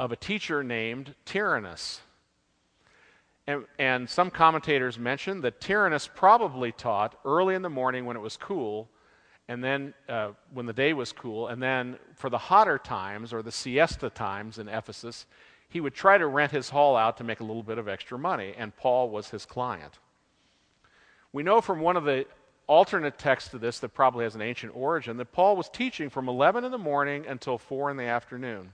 of 0.00 0.10
a 0.10 0.16
teacher 0.16 0.64
named 0.64 1.14
Tyrannus. 1.24 2.00
And, 3.46 3.64
and 3.78 4.10
some 4.10 4.30
commentators 4.30 4.98
mention 4.98 5.42
that 5.42 5.60
Tyrannus 5.60 6.10
probably 6.12 6.72
taught 6.72 7.16
early 7.24 7.54
in 7.54 7.62
the 7.62 7.70
morning 7.70 8.04
when 8.04 8.16
it 8.16 8.20
was 8.20 8.36
cool 8.36 8.88
and 9.48 9.62
then 9.62 9.94
uh, 10.08 10.30
when 10.52 10.66
the 10.66 10.72
day 10.72 10.92
was 10.92 11.12
cool, 11.12 11.48
and 11.48 11.62
then 11.62 11.98
for 12.16 12.30
the 12.30 12.38
hotter 12.38 12.78
times 12.78 13.32
or 13.32 13.42
the 13.42 13.52
siesta 13.52 14.10
times 14.10 14.58
in 14.58 14.68
Ephesus, 14.68 15.26
he 15.68 15.80
would 15.80 15.94
try 15.94 16.18
to 16.18 16.26
rent 16.26 16.50
his 16.50 16.68
hall 16.68 16.96
out 16.96 17.16
to 17.18 17.24
make 17.24 17.40
a 17.40 17.44
little 17.44 17.62
bit 17.62 17.78
of 17.78 17.88
extra 17.88 18.18
money, 18.18 18.54
and 18.56 18.76
Paul 18.76 19.08
was 19.08 19.30
his 19.30 19.46
client. 19.46 19.98
We 21.32 21.42
know 21.42 21.60
from 21.60 21.80
one 21.80 21.96
of 21.96 22.04
the 22.04 22.26
alternate 22.66 23.18
texts 23.18 23.50
to 23.50 23.58
this 23.58 23.78
that 23.80 23.90
probably 23.90 24.24
has 24.24 24.34
an 24.34 24.42
ancient 24.42 24.72
origin 24.74 25.16
that 25.18 25.32
Paul 25.32 25.56
was 25.56 25.68
teaching 25.68 26.10
from 26.10 26.28
11 26.28 26.64
in 26.64 26.72
the 26.72 26.78
morning 26.78 27.26
until 27.26 27.58
4 27.58 27.90
in 27.90 27.96
the 27.96 28.04
afternoon. 28.04 28.72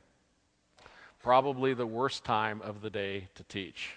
Probably 1.22 1.74
the 1.74 1.86
worst 1.86 2.24
time 2.24 2.60
of 2.62 2.80
the 2.80 2.90
day 2.90 3.28
to 3.34 3.44
teach. 3.44 3.90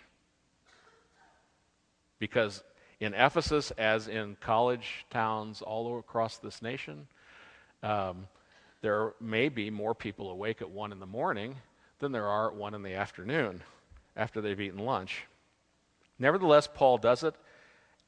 Because 2.20 2.64
in 3.00 3.14
Ephesus, 3.14 3.72
as 3.72 4.08
in 4.08 4.38
college 4.40 5.06
towns 5.10 5.62
all 5.62 5.98
across 6.00 6.38
this 6.38 6.62
nation, 6.62 7.08
um, 7.84 8.28
there 8.82 9.14
may 9.20 9.50
be 9.50 9.70
more 9.70 9.96
people 9.96 10.30
awake 10.30 10.62
at 10.62 10.70
1 10.70 10.92
in 10.92 11.00
the 11.00 11.06
morning 11.06 11.56
than 12.00 12.12
there 12.12 12.28
are 12.28 12.50
at 12.50 12.56
1 12.56 12.74
in 12.74 12.84
the 12.84 12.94
afternoon 12.94 13.62
after 14.16 14.42
they've 14.42 14.60
eaten 14.60 14.80
lunch. 14.80 15.26
Nevertheless, 16.20 16.70
Paul 16.74 16.98
does 16.98 17.24
it, 17.24 17.36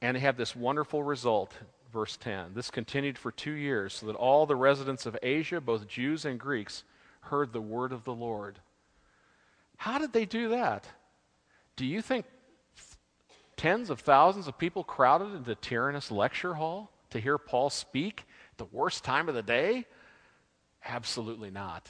and 0.02 0.18
have 0.18 0.38
this 0.38 0.56
wonderful 0.56 1.04
result. 1.04 1.54
Verse 1.92 2.18
10 2.18 2.54
This 2.54 2.70
continued 2.70 3.18
for 3.18 3.32
two 3.32 3.52
years, 3.52 3.94
so 3.94 4.08
that 4.08 4.16
all 4.16 4.46
the 4.46 4.56
residents 4.56 5.06
of 5.06 5.18
Asia, 5.24 5.62
both 5.62 5.88
Jews 5.88 6.26
and 6.26 6.40
Greeks, 6.40 6.84
heard 7.22 7.54
the 7.54 7.62
word 7.62 7.92
of 7.92 8.04
the 8.04 8.14
Lord. 8.14 8.60
How 9.78 10.00
did 10.00 10.14
they 10.14 10.26
do 10.26 10.50
that? 10.50 10.88
Do 11.76 11.86
you 11.86 12.02
think 12.02 12.26
tens 13.56 13.90
of 13.90 14.00
thousands 14.00 14.48
of 14.48 14.58
people 14.58 14.84
crowded 14.84 15.34
into 15.34 15.56
Tyrannus 15.56 16.12
lecture 16.12 16.56
hall 16.56 16.92
to 17.12 17.20
hear 17.20 17.38
Paul 17.38 17.70
speak 17.70 18.26
at 18.52 18.58
the 18.58 18.66
worst 18.66 19.04
time 19.04 19.30
of 19.30 19.36
the 19.36 19.44
day? 19.44 19.86
Absolutely 20.86 21.52
not. 21.52 21.90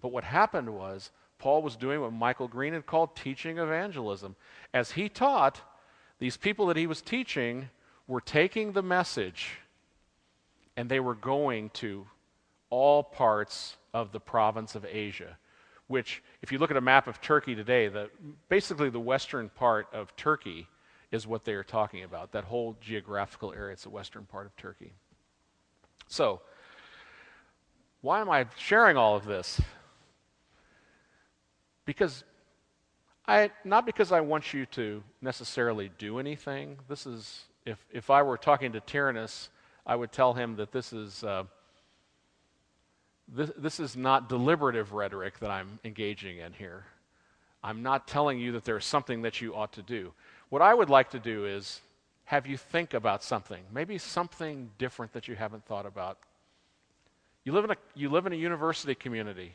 But 0.00 0.12
what 0.12 0.24
happened 0.24 0.70
was 0.70 1.10
Paul 1.38 1.62
was 1.62 1.76
doing 1.76 2.00
what 2.00 2.12
Michael 2.12 2.48
Green 2.48 2.72
had 2.72 2.86
called 2.86 3.16
teaching 3.16 3.58
evangelism. 3.58 4.36
As 4.74 4.92
he 4.92 5.08
taught, 5.08 5.60
these 6.22 6.36
people 6.36 6.66
that 6.66 6.76
he 6.76 6.86
was 6.86 7.02
teaching 7.02 7.68
were 8.06 8.20
taking 8.20 8.70
the 8.70 8.82
message 8.82 9.58
and 10.76 10.88
they 10.88 11.00
were 11.00 11.16
going 11.16 11.68
to 11.70 12.06
all 12.70 13.02
parts 13.02 13.76
of 13.92 14.12
the 14.12 14.20
province 14.20 14.76
of 14.76 14.84
Asia, 14.84 15.36
which, 15.88 16.22
if 16.40 16.52
you 16.52 16.58
look 16.58 16.70
at 16.70 16.76
a 16.76 16.80
map 16.80 17.08
of 17.08 17.20
Turkey 17.20 17.56
today, 17.56 17.88
the, 17.88 18.08
basically 18.48 18.88
the 18.88 19.00
western 19.00 19.48
part 19.48 19.88
of 19.92 20.14
Turkey 20.14 20.68
is 21.10 21.26
what 21.26 21.44
they 21.44 21.54
are 21.54 21.64
talking 21.64 22.04
about. 22.04 22.30
That 22.30 22.44
whole 22.44 22.76
geographical 22.80 23.52
area, 23.52 23.72
it's 23.72 23.82
the 23.82 23.90
western 23.90 24.24
part 24.24 24.46
of 24.46 24.56
Turkey. 24.56 24.92
So, 26.06 26.40
why 28.00 28.20
am 28.20 28.30
I 28.30 28.46
sharing 28.56 28.96
all 28.96 29.16
of 29.16 29.24
this? 29.24 29.60
Because 31.84 32.22
I, 33.26 33.50
not 33.64 33.86
because 33.86 34.10
I 34.10 34.20
want 34.20 34.52
you 34.52 34.66
to 34.66 35.02
necessarily 35.20 35.90
do 35.98 36.18
anything. 36.18 36.78
This 36.88 37.06
is, 37.06 37.44
if, 37.64 37.84
if 37.92 38.10
I 38.10 38.22
were 38.22 38.36
talking 38.36 38.72
to 38.72 38.80
Tyrannus, 38.80 39.48
I 39.86 39.94
would 39.94 40.12
tell 40.12 40.34
him 40.34 40.56
that 40.56 40.72
this 40.72 40.92
is, 40.92 41.22
uh, 41.22 41.44
this, 43.28 43.50
this 43.56 43.78
is 43.78 43.96
not 43.96 44.28
deliberative 44.28 44.92
rhetoric 44.92 45.38
that 45.38 45.50
I'm 45.50 45.78
engaging 45.84 46.38
in 46.38 46.52
here. 46.52 46.84
I'm 47.62 47.82
not 47.82 48.08
telling 48.08 48.40
you 48.40 48.52
that 48.52 48.64
there's 48.64 48.84
something 48.84 49.22
that 49.22 49.40
you 49.40 49.54
ought 49.54 49.72
to 49.74 49.82
do. 49.82 50.12
What 50.48 50.62
I 50.62 50.74
would 50.74 50.90
like 50.90 51.10
to 51.10 51.20
do 51.20 51.46
is 51.46 51.80
have 52.24 52.46
you 52.46 52.56
think 52.56 52.92
about 52.92 53.22
something, 53.22 53.62
maybe 53.72 53.98
something 53.98 54.70
different 54.78 55.12
that 55.12 55.28
you 55.28 55.36
haven't 55.36 55.64
thought 55.66 55.86
about. 55.86 56.18
You 57.44 57.52
live 57.52 57.64
in 57.64 57.70
a, 57.70 57.76
you 57.94 58.08
live 58.08 58.26
in 58.26 58.32
a 58.32 58.36
university 58.36 58.94
community 58.94 59.54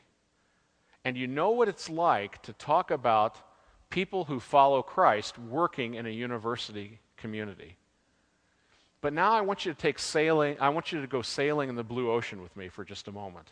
and 1.03 1.15
you 1.17 1.27
know 1.27 1.51
what 1.51 1.69
it's 1.69 1.89
like 1.89 2.41
to 2.43 2.53
talk 2.53 2.91
about 2.91 3.37
people 3.89 4.25
who 4.25 4.39
follow 4.39 4.81
Christ 4.81 5.37
working 5.39 5.95
in 5.95 6.05
a 6.05 6.09
university 6.09 6.99
community. 7.17 7.77
But 9.01 9.13
now 9.13 9.31
I 9.31 9.41
want 9.41 9.65
you 9.65 9.73
to 9.73 9.77
take 9.77 9.99
sailing, 9.99 10.57
I 10.59 10.69
want 10.69 10.91
you 10.91 11.01
to 11.01 11.07
go 11.07 11.21
sailing 11.21 11.69
in 11.69 11.75
the 11.75 11.83
blue 11.83 12.11
ocean 12.11 12.41
with 12.41 12.55
me 12.57 12.67
for 12.67 12.83
just 12.83 13.07
a 13.07 13.11
moment. 13.11 13.51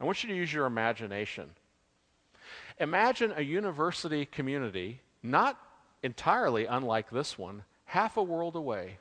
I 0.00 0.04
want 0.04 0.22
you 0.22 0.28
to 0.28 0.36
use 0.36 0.52
your 0.52 0.66
imagination. 0.66 1.50
Imagine 2.78 3.32
a 3.36 3.42
university 3.42 4.26
community, 4.26 5.00
not 5.22 5.58
entirely 6.02 6.66
unlike 6.66 7.10
this 7.10 7.38
one, 7.38 7.64
half 7.84 8.16
a 8.16 8.22
world 8.22 8.56
away, 8.56 8.98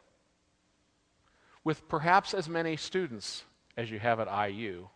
with 1.64 1.88
perhaps 1.88 2.34
as 2.34 2.48
many 2.48 2.78
students 2.78 3.44
as 3.78 3.90
you 3.90 4.00
have 4.00 4.20
at 4.20 4.50
IU. 4.50 4.88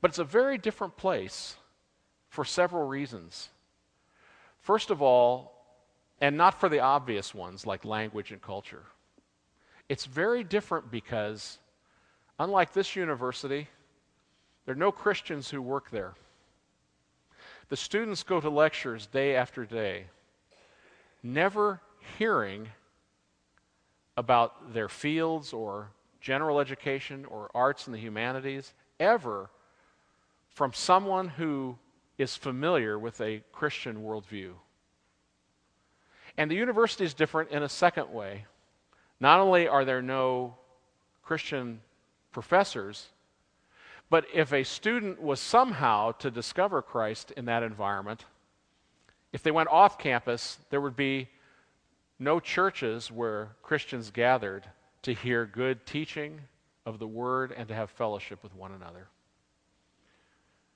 But 0.00 0.10
it's 0.10 0.18
a 0.18 0.24
very 0.24 0.58
different 0.58 0.96
place 0.96 1.56
for 2.28 2.44
several 2.44 2.86
reasons. 2.86 3.48
First 4.64 4.90
of 4.90 5.02
all, 5.02 5.52
and 6.22 6.38
not 6.38 6.58
for 6.58 6.70
the 6.70 6.80
obvious 6.80 7.34
ones 7.34 7.66
like 7.66 7.84
language 7.84 8.32
and 8.32 8.40
culture, 8.40 8.84
it's 9.90 10.06
very 10.06 10.42
different 10.42 10.90
because, 10.90 11.58
unlike 12.38 12.72
this 12.72 12.96
university, 12.96 13.68
there 14.64 14.72
are 14.72 14.78
no 14.78 14.90
Christians 14.90 15.50
who 15.50 15.60
work 15.60 15.90
there. 15.90 16.14
The 17.68 17.76
students 17.76 18.22
go 18.22 18.40
to 18.40 18.48
lectures 18.48 19.06
day 19.06 19.36
after 19.36 19.66
day, 19.66 20.06
never 21.22 21.82
hearing 22.16 22.68
about 24.16 24.72
their 24.72 24.88
fields 24.88 25.52
or 25.52 25.90
general 26.22 26.58
education 26.58 27.26
or 27.26 27.50
arts 27.54 27.86
and 27.86 27.94
the 27.94 28.00
humanities 28.00 28.72
ever 28.98 29.50
from 30.48 30.72
someone 30.72 31.28
who 31.28 31.76
is 32.18 32.36
familiar 32.36 32.98
with 32.98 33.20
a 33.20 33.42
Christian 33.52 34.02
worldview. 34.02 34.52
And 36.36 36.50
the 36.50 36.56
university 36.56 37.04
is 37.04 37.14
different 37.14 37.50
in 37.50 37.62
a 37.62 37.68
second 37.68 38.12
way. 38.12 38.46
Not 39.20 39.40
only 39.40 39.68
are 39.68 39.84
there 39.84 40.02
no 40.02 40.56
Christian 41.22 41.80
professors, 42.32 43.08
but 44.10 44.26
if 44.32 44.52
a 44.52 44.64
student 44.64 45.20
was 45.20 45.40
somehow 45.40 46.12
to 46.12 46.30
discover 46.30 46.82
Christ 46.82 47.32
in 47.36 47.46
that 47.46 47.62
environment, 47.62 48.24
if 49.32 49.42
they 49.42 49.50
went 49.50 49.68
off 49.68 49.98
campus, 49.98 50.58
there 50.70 50.80
would 50.80 50.96
be 50.96 51.28
no 52.18 52.38
churches 52.38 53.10
where 53.10 53.50
Christians 53.62 54.10
gathered 54.10 54.64
to 55.02 55.12
hear 55.12 55.46
good 55.46 55.84
teaching 55.86 56.40
of 56.86 56.98
the 56.98 57.06
Word 57.06 57.52
and 57.56 57.68
to 57.68 57.74
have 57.74 57.90
fellowship 57.90 58.42
with 58.42 58.54
one 58.54 58.72
another. 58.72 59.08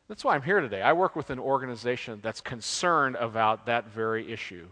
That's 0.08 0.24
why 0.24 0.34
I'm 0.34 0.42
here 0.42 0.60
today. 0.60 0.80
I 0.80 0.94
work 0.94 1.14
with 1.14 1.28
an 1.28 1.38
organization 1.38 2.20
that's 2.22 2.40
concerned 2.40 3.16
about 3.16 3.66
that 3.66 3.88
very 3.88 4.32
issue. 4.32 4.68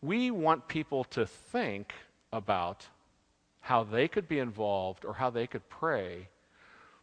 We 0.00 0.30
want 0.30 0.66
people 0.66 1.04
to 1.04 1.26
think 1.26 1.92
about 2.32 2.86
how 3.60 3.84
they 3.84 4.08
could 4.08 4.26
be 4.26 4.38
involved 4.38 5.04
or 5.04 5.14
how 5.14 5.28
they 5.28 5.46
could 5.46 5.68
pray 5.68 6.28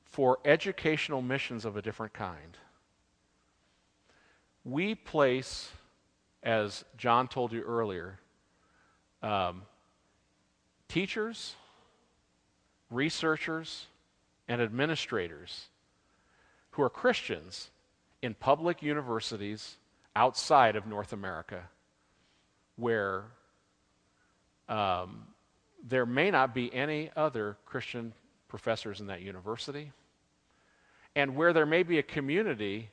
for 0.03 0.39
educational 0.45 1.21
missions 1.21 1.63
of 1.63 1.77
a 1.77 1.81
different 1.81 2.13
kind. 2.13 2.57
We 4.63 4.95
place, 4.95 5.69
as 6.43 6.83
John 6.97 7.27
told 7.27 7.53
you 7.53 7.61
earlier, 7.61 8.19
um, 9.21 9.63
teachers, 10.87 11.55
researchers, 12.89 13.85
and 14.47 14.61
administrators 14.61 15.70
who 16.71 16.81
are 16.81 16.89
Christians 16.89 17.69
in 18.21 18.33
public 18.33 18.81
universities 18.81 19.77
outside 20.15 20.75
of 20.75 20.85
North 20.85 21.13
America 21.13 21.63
where 22.75 23.23
um, 24.67 25.27
there 25.87 26.05
may 26.05 26.31
not 26.31 26.53
be 26.53 26.73
any 26.73 27.11
other 27.15 27.57
Christian 27.65 28.13
professors 28.47 28.99
in 28.99 29.07
that 29.07 29.21
university, 29.21 29.91
and 31.15 31.35
where 31.35 31.53
there 31.53 31.65
may 31.65 31.83
be 31.83 31.99
a 31.99 32.03
community 32.03 32.89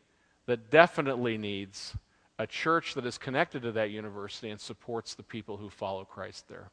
that 0.46 0.70
definitely 0.70 1.38
needs 1.38 1.94
a 2.38 2.46
church 2.46 2.94
that 2.94 3.04
is 3.04 3.18
connected 3.18 3.62
to 3.62 3.72
that 3.72 3.90
university 3.90 4.50
and 4.50 4.60
supports 4.60 5.14
the 5.14 5.22
people 5.22 5.56
who 5.56 5.68
follow 5.68 6.04
Christ 6.04 6.48
there. 6.48 6.68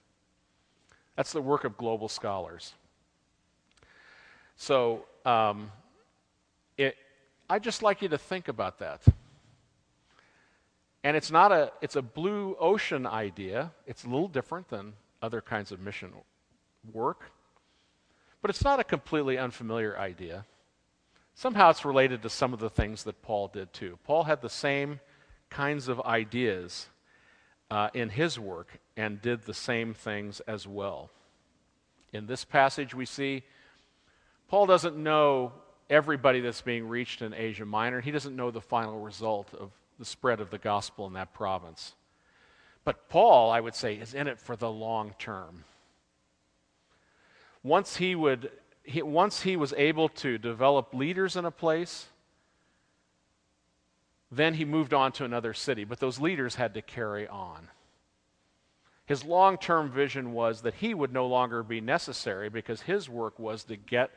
That's 1.16 1.32
the 1.32 1.42
work 1.42 1.64
of 1.64 1.78
global 1.78 2.08
scholars. 2.08 2.74
So, 4.58 5.06
um, 5.26 5.72
I'd 7.50 7.64
just 7.64 7.84
like 7.84 8.02
you 8.02 8.10
to 8.10 8.18
think 8.18 8.48
about 8.48 8.80
that. 8.80 9.04
And 11.04 11.16
it's 11.16 11.30
not 11.30 11.52
a 11.52 11.72
it's 11.82 11.96
a 11.96 12.02
blue 12.02 12.56
ocean 12.60 13.06
idea. 13.06 13.72
It's 13.86 14.04
a 14.04 14.08
little 14.08 14.28
different 14.28 14.70
than 14.70 14.94
other 15.22 15.42
kinds 15.42 15.72
of 15.72 15.80
mission 15.80 16.12
work. 16.92 17.32
But 18.42 18.50
it's 18.50 18.64
not 18.64 18.80
a 18.80 18.84
completely 18.84 19.38
unfamiliar 19.38 19.98
idea. 19.98 20.46
Somehow 21.36 21.70
it's 21.70 21.86
related 21.86 22.22
to 22.24 22.30
some 22.30 22.54
of 22.54 22.60
the 22.60 22.70
things 22.70 23.04
that 23.04 23.22
Paul 23.22 23.50
did 23.50 23.74
too. 23.74 24.00
Paul 24.04 24.24
had 24.24 24.42
the 24.42 24.50
same 24.50 25.00
kinds 25.50 25.88
of 25.88 26.02
ideas 26.02 26.88
uh, 27.70 27.90
in 27.94 28.10
his 28.10 28.40
work 28.40 28.80
and 28.98 29.22
did 29.22 29.44
the 29.44 29.54
same 29.54 29.94
things 29.94 30.40
as 30.42 30.68
well. 30.68 31.12
In 32.14 32.26
this 32.26 32.46
passage, 32.46 32.96
we 32.96 33.06
see 33.06 33.44
Paul 34.48 34.66
doesn't 34.66 34.96
know 34.96 35.52
everybody 35.90 36.40
that's 36.40 36.62
being 36.62 36.88
reached 36.88 37.22
in 37.22 37.34
Asia 37.34 37.66
Minor. 37.66 38.02
He 38.02 38.12
doesn't 38.12 38.36
know 38.36 38.52
the 38.52 38.62
final 38.62 39.00
result 39.00 39.54
of 39.54 39.72
the 40.00 40.06
spread 40.06 40.40
of 40.40 40.50
the 40.50 40.58
gospel 40.58 41.08
in 41.08 41.14
that 41.14 41.34
province. 41.34 41.94
But 42.84 43.10
Paul, 43.10 43.52
I 43.52 43.60
would 43.60 43.76
say, 43.76 43.96
is 43.96 44.14
in 44.14 44.28
it 44.28 44.40
for 44.40 44.56
the 44.56 44.70
long 44.70 45.14
term. 45.18 45.64
once 47.64 47.98
he 47.98 48.16
would 48.16 48.52
he, 48.84 49.02
once 49.02 49.42
he 49.42 49.56
was 49.56 49.74
able 49.78 50.10
to 50.10 50.38
develop 50.38 50.94
leaders 50.94 51.36
in 51.36 51.46
a 51.46 51.52
place, 51.52 52.06
then 54.32 54.54
he 54.54 54.66
moved 54.66 54.94
on 54.94 55.12
to 55.14 55.26
another 55.26 55.54
city. 55.54 55.84
But 55.84 56.00
those 56.00 56.20
leaders 56.20 56.56
had 56.56 56.76
to 56.76 56.84
carry 56.84 57.28
on. 57.28 57.70
His 59.08 59.24
long 59.24 59.58
term 59.58 59.90
vision 59.90 60.34
was 60.34 60.62
that 60.62 60.76
he 60.76 60.94
would 60.94 61.12
no 61.14 61.26
longer 61.26 61.64
be 61.64 61.82
necessary 61.82 62.50
because 62.50 62.82
his 62.82 63.10
work 63.10 63.40
was 63.40 63.64
to 63.66 63.76
get 63.76 64.12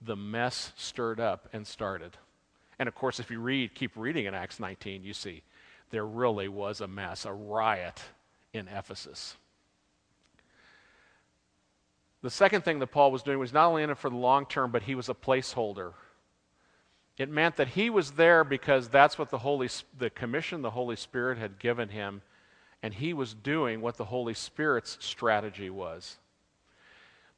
the 0.00 0.16
mess 0.16 0.72
stirred 0.76 1.20
up 1.20 1.48
and 1.52 1.66
started. 1.66 2.16
And 2.78 2.88
of 2.88 2.94
course, 2.94 3.18
if 3.18 3.30
you 3.30 3.40
read, 3.40 3.74
keep 3.74 3.96
reading 3.96 4.26
in 4.26 4.34
Acts 4.34 4.60
19, 4.60 5.02
you 5.02 5.12
see 5.12 5.42
there 5.90 6.06
really 6.06 6.48
was 6.48 6.80
a 6.80 6.86
mess, 6.86 7.24
a 7.24 7.32
riot 7.32 8.02
in 8.52 8.68
Ephesus. 8.68 9.36
The 12.22 12.30
second 12.30 12.62
thing 12.64 12.78
that 12.80 12.88
Paul 12.88 13.12
was 13.12 13.22
doing 13.22 13.38
was 13.38 13.52
not 13.52 13.68
only 13.68 13.82
in 13.82 13.90
it 13.90 13.98
for 13.98 14.10
the 14.10 14.16
long 14.16 14.46
term, 14.46 14.70
but 14.70 14.82
he 14.82 14.94
was 14.94 15.08
a 15.08 15.14
placeholder. 15.14 15.92
It 17.16 17.28
meant 17.28 17.56
that 17.56 17.68
he 17.68 17.90
was 17.90 18.12
there 18.12 18.44
because 18.44 18.88
that's 18.88 19.18
what 19.18 19.30
the 19.30 19.38
Holy 19.38 19.68
the 19.96 20.10
commission 20.10 20.62
the 20.62 20.70
Holy 20.70 20.96
Spirit 20.96 21.38
had 21.38 21.58
given 21.58 21.88
him, 21.88 22.22
and 22.82 22.94
he 22.94 23.12
was 23.12 23.34
doing 23.34 23.80
what 23.80 23.96
the 23.96 24.04
Holy 24.04 24.34
Spirit's 24.34 24.98
strategy 25.00 25.70
was. 25.70 26.18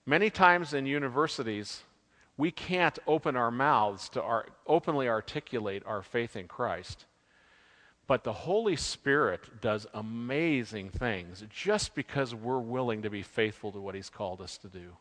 Many 0.06 0.28
times 0.28 0.74
in 0.74 0.86
universities, 0.86 1.82
we 2.40 2.50
can't 2.50 2.98
open 3.06 3.36
our 3.36 3.50
mouths 3.50 4.08
to 4.08 4.22
our, 4.22 4.46
openly 4.66 5.10
articulate 5.10 5.82
our 5.84 6.02
faith 6.02 6.36
in 6.36 6.48
Christ. 6.48 7.04
But 8.06 8.24
the 8.24 8.32
Holy 8.32 8.76
Spirit 8.76 9.60
does 9.60 9.86
amazing 9.92 10.88
things 10.88 11.44
just 11.50 11.94
because 11.94 12.34
we're 12.34 12.58
willing 12.58 13.02
to 13.02 13.10
be 13.10 13.20
faithful 13.20 13.72
to 13.72 13.78
what 13.78 13.94
He's 13.94 14.08
called 14.08 14.40
us 14.40 14.56
to 14.58 14.68
do. 14.68 14.96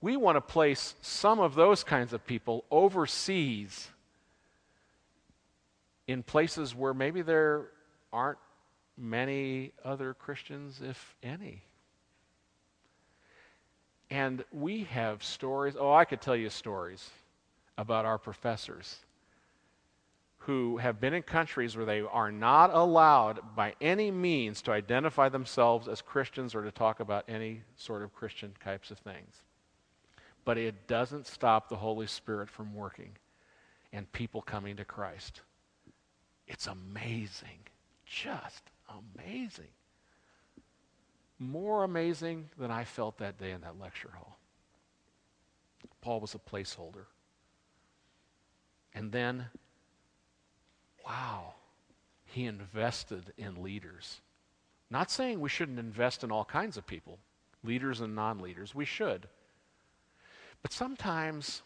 We 0.00 0.16
want 0.16 0.36
to 0.36 0.40
place 0.40 0.94
some 1.02 1.40
of 1.40 1.56
those 1.56 1.82
kinds 1.82 2.12
of 2.12 2.24
people 2.24 2.64
overseas 2.70 3.88
in 6.06 6.22
places 6.22 6.76
where 6.76 6.94
maybe 6.94 7.22
there 7.22 7.66
aren't 8.12 8.38
many 8.96 9.72
other 9.84 10.14
Christians, 10.14 10.80
if 10.80 11.16
any. 11.24 11.65
And 14.10 14.44
we 14.52 14.84
have 14.84 15.22
stories. 15.22 15.76
Oh, 15.78 15.92
I 15.92 16.04
could 16.04 16.20
tell 16.20 16.36
you 16.36 16.48
stories 16.50 17.10
about 17.76 18.04
our 18.04 18.18
professors 18.18 19.00
who 20.46 20.76
have 20.76 21.00
been 21.00 21.12
in 21.12 21.22
countries 21.22 21.76
where 21.76 21.84
they 21.84 22.00
are 22.00 22.30
not 22.30 22.72
allowed 22.72 23.40
by 23.56 23.74
any 23.80 24.12
means 24.12 24.62
to 24.62 24.70
identify 24.70 25.28
themselves 25.28 25.88
as 25.88 26.00
Christians 26.00 26.54
or 26.54 26.62
to 26.62 26.70
talk 26.70 27.00
about 27.00 27.24
any 27.26 27.62
sort 27.74 28.02
of 28.02 28.14
Christian 28.14 28.54
types 28.62 28.92
of 28.92 28.98
things. 28.98 29.42
But 30.44 30.56
it 30.56 30.86
doesn't 30.86 31.26
stop 31.26 31.68
the 31.68 31.74
Holy 31.74 32.06
Spirit 32.06 32.48
from 32.48 32.74
working 32.74 33.10
and 33.92 34.10
people 34.12 34.40
coming 34.40 34.76
to 34.76 34.84
Christ. 34.84 35.40
It's 36.46 36.68
amazing. 36.68 37.58
Just 38.04 38.62
amazing. 38.88 39.66
More 41.38 41.84
amazing 41.84 42.50
than 42.58 42.70
I 42.70 42.84
felt 42.84 43.18
that 43.18 43.38
day 43.38 43.50
in 43.50 43.60
that 43.62 43.78
lecture 43.78 44.10
hall. 44.14 44.38
Paul 46.00 46.20
was 46.20 46.34
a 46.34 46.38
placeholder. 46.38 47.06
And 48.94 49.12
then 49.12 49.46
wow, 51.06 51.54
he 52.24 52.44
invested 52.44 53.32
in 53.38 53.62
leaders. 53.62 54.20
Not 54.90 55.10
saying 55.10 55.40
we 55.40 55.48
shouldn't 55.48 55.78
invest 55.78 56.24
in 56.24 56.30
all 56.30 56.44
kinds 56.44 56.76
of 56.76 56.86
people, 56.86 57.18
leaders 57.62 58.00
and 58.00 58.14
non 58.14 58.40
leaders. 58.40 58.74
We 58.74 58.84
should. 58.84 59.28
But 60.62 60.72
sometimes, 60.72 61.62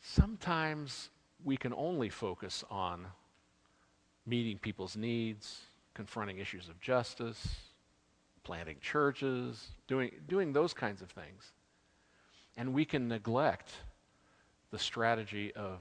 sometimes 0.00 1.10
we 1.44 1.56
can 1.56 1.72
only 1.74 2.08
focus 2.08 2.62
on 2.70 3.06
meeting 4.26 4.58
people's 4.58 4.96
needs, 4.96 5.60
confronting 5.94 6.38
issues 6.38 6.68
of 6.68 6.80
justice, 6.80 7.56
planting 8.44 8.76
churches, 8.80 9.68
doing, 9.86 10.10
doing 10.28 10.52
those 10.52 10.72
kinds 10.72 11.02
of 11.02 11.10
things. 11.10 11.52
And 12.56 12.72
we 12.74 12.84
can 12.84 13.08
neglect 13.08 13.70
the 14.70 14.78
strategy 14.78 15.52
of 15.54 15.78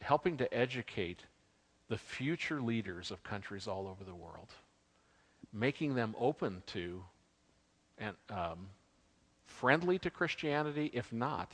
helping 0.00 0.36
to 0.38 0.54
educate 0.54 1.24
the 1.88 1.98
future 1.98 2.60
leaders 2.60 3.10
of 3.10 3.22
countries 3.22 3.66
all 3.66 3.86
over 3.86 4.04
the 4.04 4.14
world, 4.14 4.52
making 5.52 5.94
them 5.94 6.14
open 6.18 6.62
to 6.66 7.02
and 7.96 8.14
um, 8.30 8.68
friendly 9.46 9.98
to 9.98 10.10
Christianity, 10.10 10.90
if 10.92 11.12
not 11.12 11.52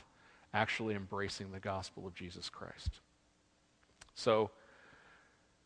actually 0.53 0.95
embracing 0.95 1.51
the 1.51 1.59
gospel 1.59 2.05
of 2.05 2.13
Jesus 2.13 2.49
Christ. 2.49 2.99
So 4.13 4.51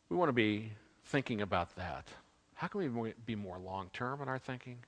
we 0.09 0.17
want 0.17 0.29
to 0.29 0.33
be 0.33 0.71
thinking 1.09 1.41
about 1.41 1.75
that. 1.75 2.07
How 2.53 2.67
can 2.67 2.99
we 2.99 3.13
be 3.25 3.35
more 3.35 3.57
long 3.57 3.89
term 3.93 4.21
in 4.21 4.27
our 4.27 4.37
thinking? 4.37 4.79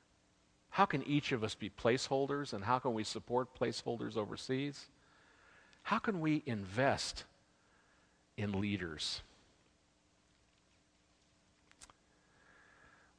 How 0.70 0.86
can 0.86 1.04
each 1.04 1.32
of 1.32 1.44
us 1.44 1.56
be 1.56 1.70
placeholders, 1.70 2.54
and 2.54 2.64
how 2.64 2.80
can 2.80 2.94
we 2.94 3.04
support 3.04 3.60
placeholders 3.60 4.16
overseas? 4.16 4.86
How 5.84 6.00
can 6.00 6.22
we 6.22 6.44
invest 6.46 7.26
in 8.38 8.60
leaders? 8.62 9.22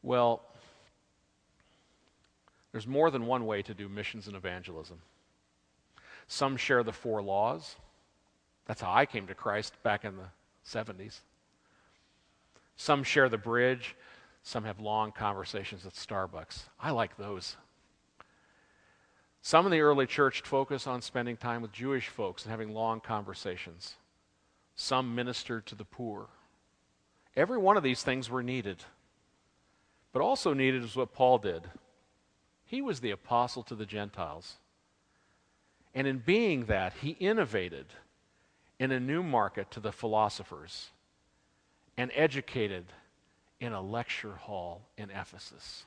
Well, 0.03 0.43
there's 2.71 2.87
more 2.87 3.11
than 3.11 3.27
one 3.27 3.47
way 3.47 3.63
to 3.63 3.75
do 3.75 3.89
missions 3.89 4.29
and 4.29 4.37
evangelism. 4.37 4.99
Some 6.29 6.57
share 6.57 6.83
the 6.83 6.93
four 6.93 7.21
laws. 7.21 7.77
That's 8.67 8.81
how 8.81 8.93
I 8.93 9.07
came 9.07 9.27
to 9.27 9.35
Christ 9.35 9.75
back 9.83 10.05
in 10.05 10.17
the 10.17 10.29
70s. 10.67 11.21
Some 12.77 13.05
share 13.05 13.29
the 13.29 13.39
bridge. 13.39 13.97
Some 14.43 14.65
have 14.65 14.81
long 14.81 15.13
conversations 15.13 15.87
at 15.87 15.93
Starbucks. 15.93 16.65
I 16.81 16.91
like 16.91 17.17
those. 17.17 17.57
Some 19.41 19.67
in 19.67 19.73
the 19.73 19.81
early 19.81 20.07
church 20.07 20.43
focus 20.43 20.87
on 20.87 21.03
spending 21.03 21.37
time 21.37 21.63
with 21.63 21.73
Jewish 21.73 22.09
folks 22.09 22.45
and 22.45 22.51
having 22.51 22.73
long 22.73 23.01
conversations. 23.01 23.97
Some 24.75 25.15
ministered 25.15 25.67
to 25.67 25.75
the 25.75 25.85
poor. 25.85 26.29
Every 27.37 27.59
one 27.59 27.77
of 27.77 27.83
these 27.83 28.03
things 28.03 28.31
were 28.31 28.43
needed. 28.43 28.85
But 30.13 30.23
also 30.23 30.55
needed 30.55 30.85
is 30.85 30.97
what 30.97 31.13
Paul 31.13 31.39
did. 31.39 31.63
He 32.65 32.83
was 32.83 33.01
the 33.01 33.11
apostle 33.11 33.63
to 33.65 33.75
the 33.75 33.87
Gentiles. 33.87 34.57
And 35.95 36.07
in 36.07 36.19
being 36.19 36.67
that, 36.67 36.95
he 36.95 37.11
innovated 37.11 37.87
in 38.79 38.91
a 38.91 39.01
new 39.01 39.23
market 39.23 39.71
to 39.73 39.81
the 39.81 39.93
philosophers 39.93 40.91
and 41.97 42.11
educated 42.15 42.85
in 43.61 43.73
a 43.73 43.81
lecture 43.81 44.35
hall 44.35 44.83
in 44.97 45.11
Ephesus. 45.11 45.85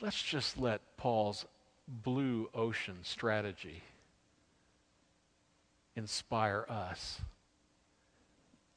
Let's 0.00 0.22
just 0.22 0.58
let 0.58 0.80
Paul's 0.96 1.44
blue 1.86 2.48
ocean 2.54 2.98
strategy 3.02 3.82
inspire 5.96 6.64
us 6.68 7.20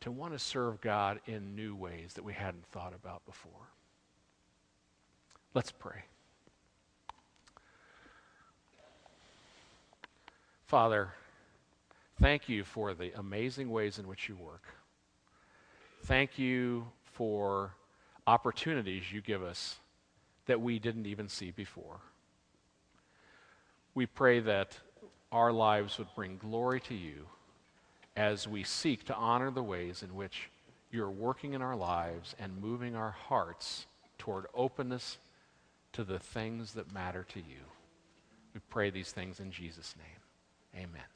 to 0.01 0.11
want 0.11 0.33
to 0.33 0.39
serve 0.39 0.81
God 0.81 1.19
in 1.27 1.55
new 1.55 1.75
ways 1.75 2.13
that 2.15 2.23
we 2.23 2.33
hadn't 2.33 2.65
thought 2.67 2.93
about 2.93 3.23
before. 3.25 3.69
Let's 5.53 5.71
pray. 5.71 6.03
Father, 10.65 11.13
thank 12.19 12.49
you 12.49 12.63
for 12.63 12.93
the 12.93 13.11
amazing 13.19 13.69
ways 13.69 13.99
in 13.99 14.07
which 14.07 14.29
you 14.29 14.35
work. 14.35 14.63
Thank 16.03 16.39
you 16.39 16.87
for 17.03 17.73
opportunities 18.25 19.11
you 19.11 19.21
give 19.21 19.43
us 19.43 19.77
that 20.47 20.59
we 20.59 20.79
didn't 20.79 21.05
even 21.05 21.29
see 21.29 21.51
before. 21.51 21.97
We 23.93 24.05
pray 24.05 24.39
that 24.39 24.77
our 25.31 25.51
lives 25.51 25.97
would 25.97 26.07
bring 26.15 26.37
glory 26.37 26.79
to 26.81 26.95
you 26.95 27.27
as 28.15 28.47
we 28.47 28.63
seek 28.63 29.05
to 29.05 29.15
honor 29.15 29.51
the 29.51 29.63
ways 29.63 30.03
in 30.03 30.15
which 30.15 30.49
you're 30.91 31.09
working 31.09 31.53
in 31.53 31.61
our 31.61 31.75
lives 31.75 32.35
and 32.39 32.61
moving 32.61 32.95
our 32.95 33.11
hearts 33.11 33.85
toward 34.17 34.45
openness 34.53 35.17
to 35.93 36.03
the 36.03 36.19
things 36.19 36.73
that 36.73 36.93
matter 36.93 37.25
to 37.33 37.39
you. 37.39 37.63
We 38.53 38.61
pray 38.69 38.89
these 38.89 39.11
things 39.11 39.39
in 39.39 39.51
Jesus' 39.51 39.95
name. 39.97 40.83
Amen. 40.83 41.10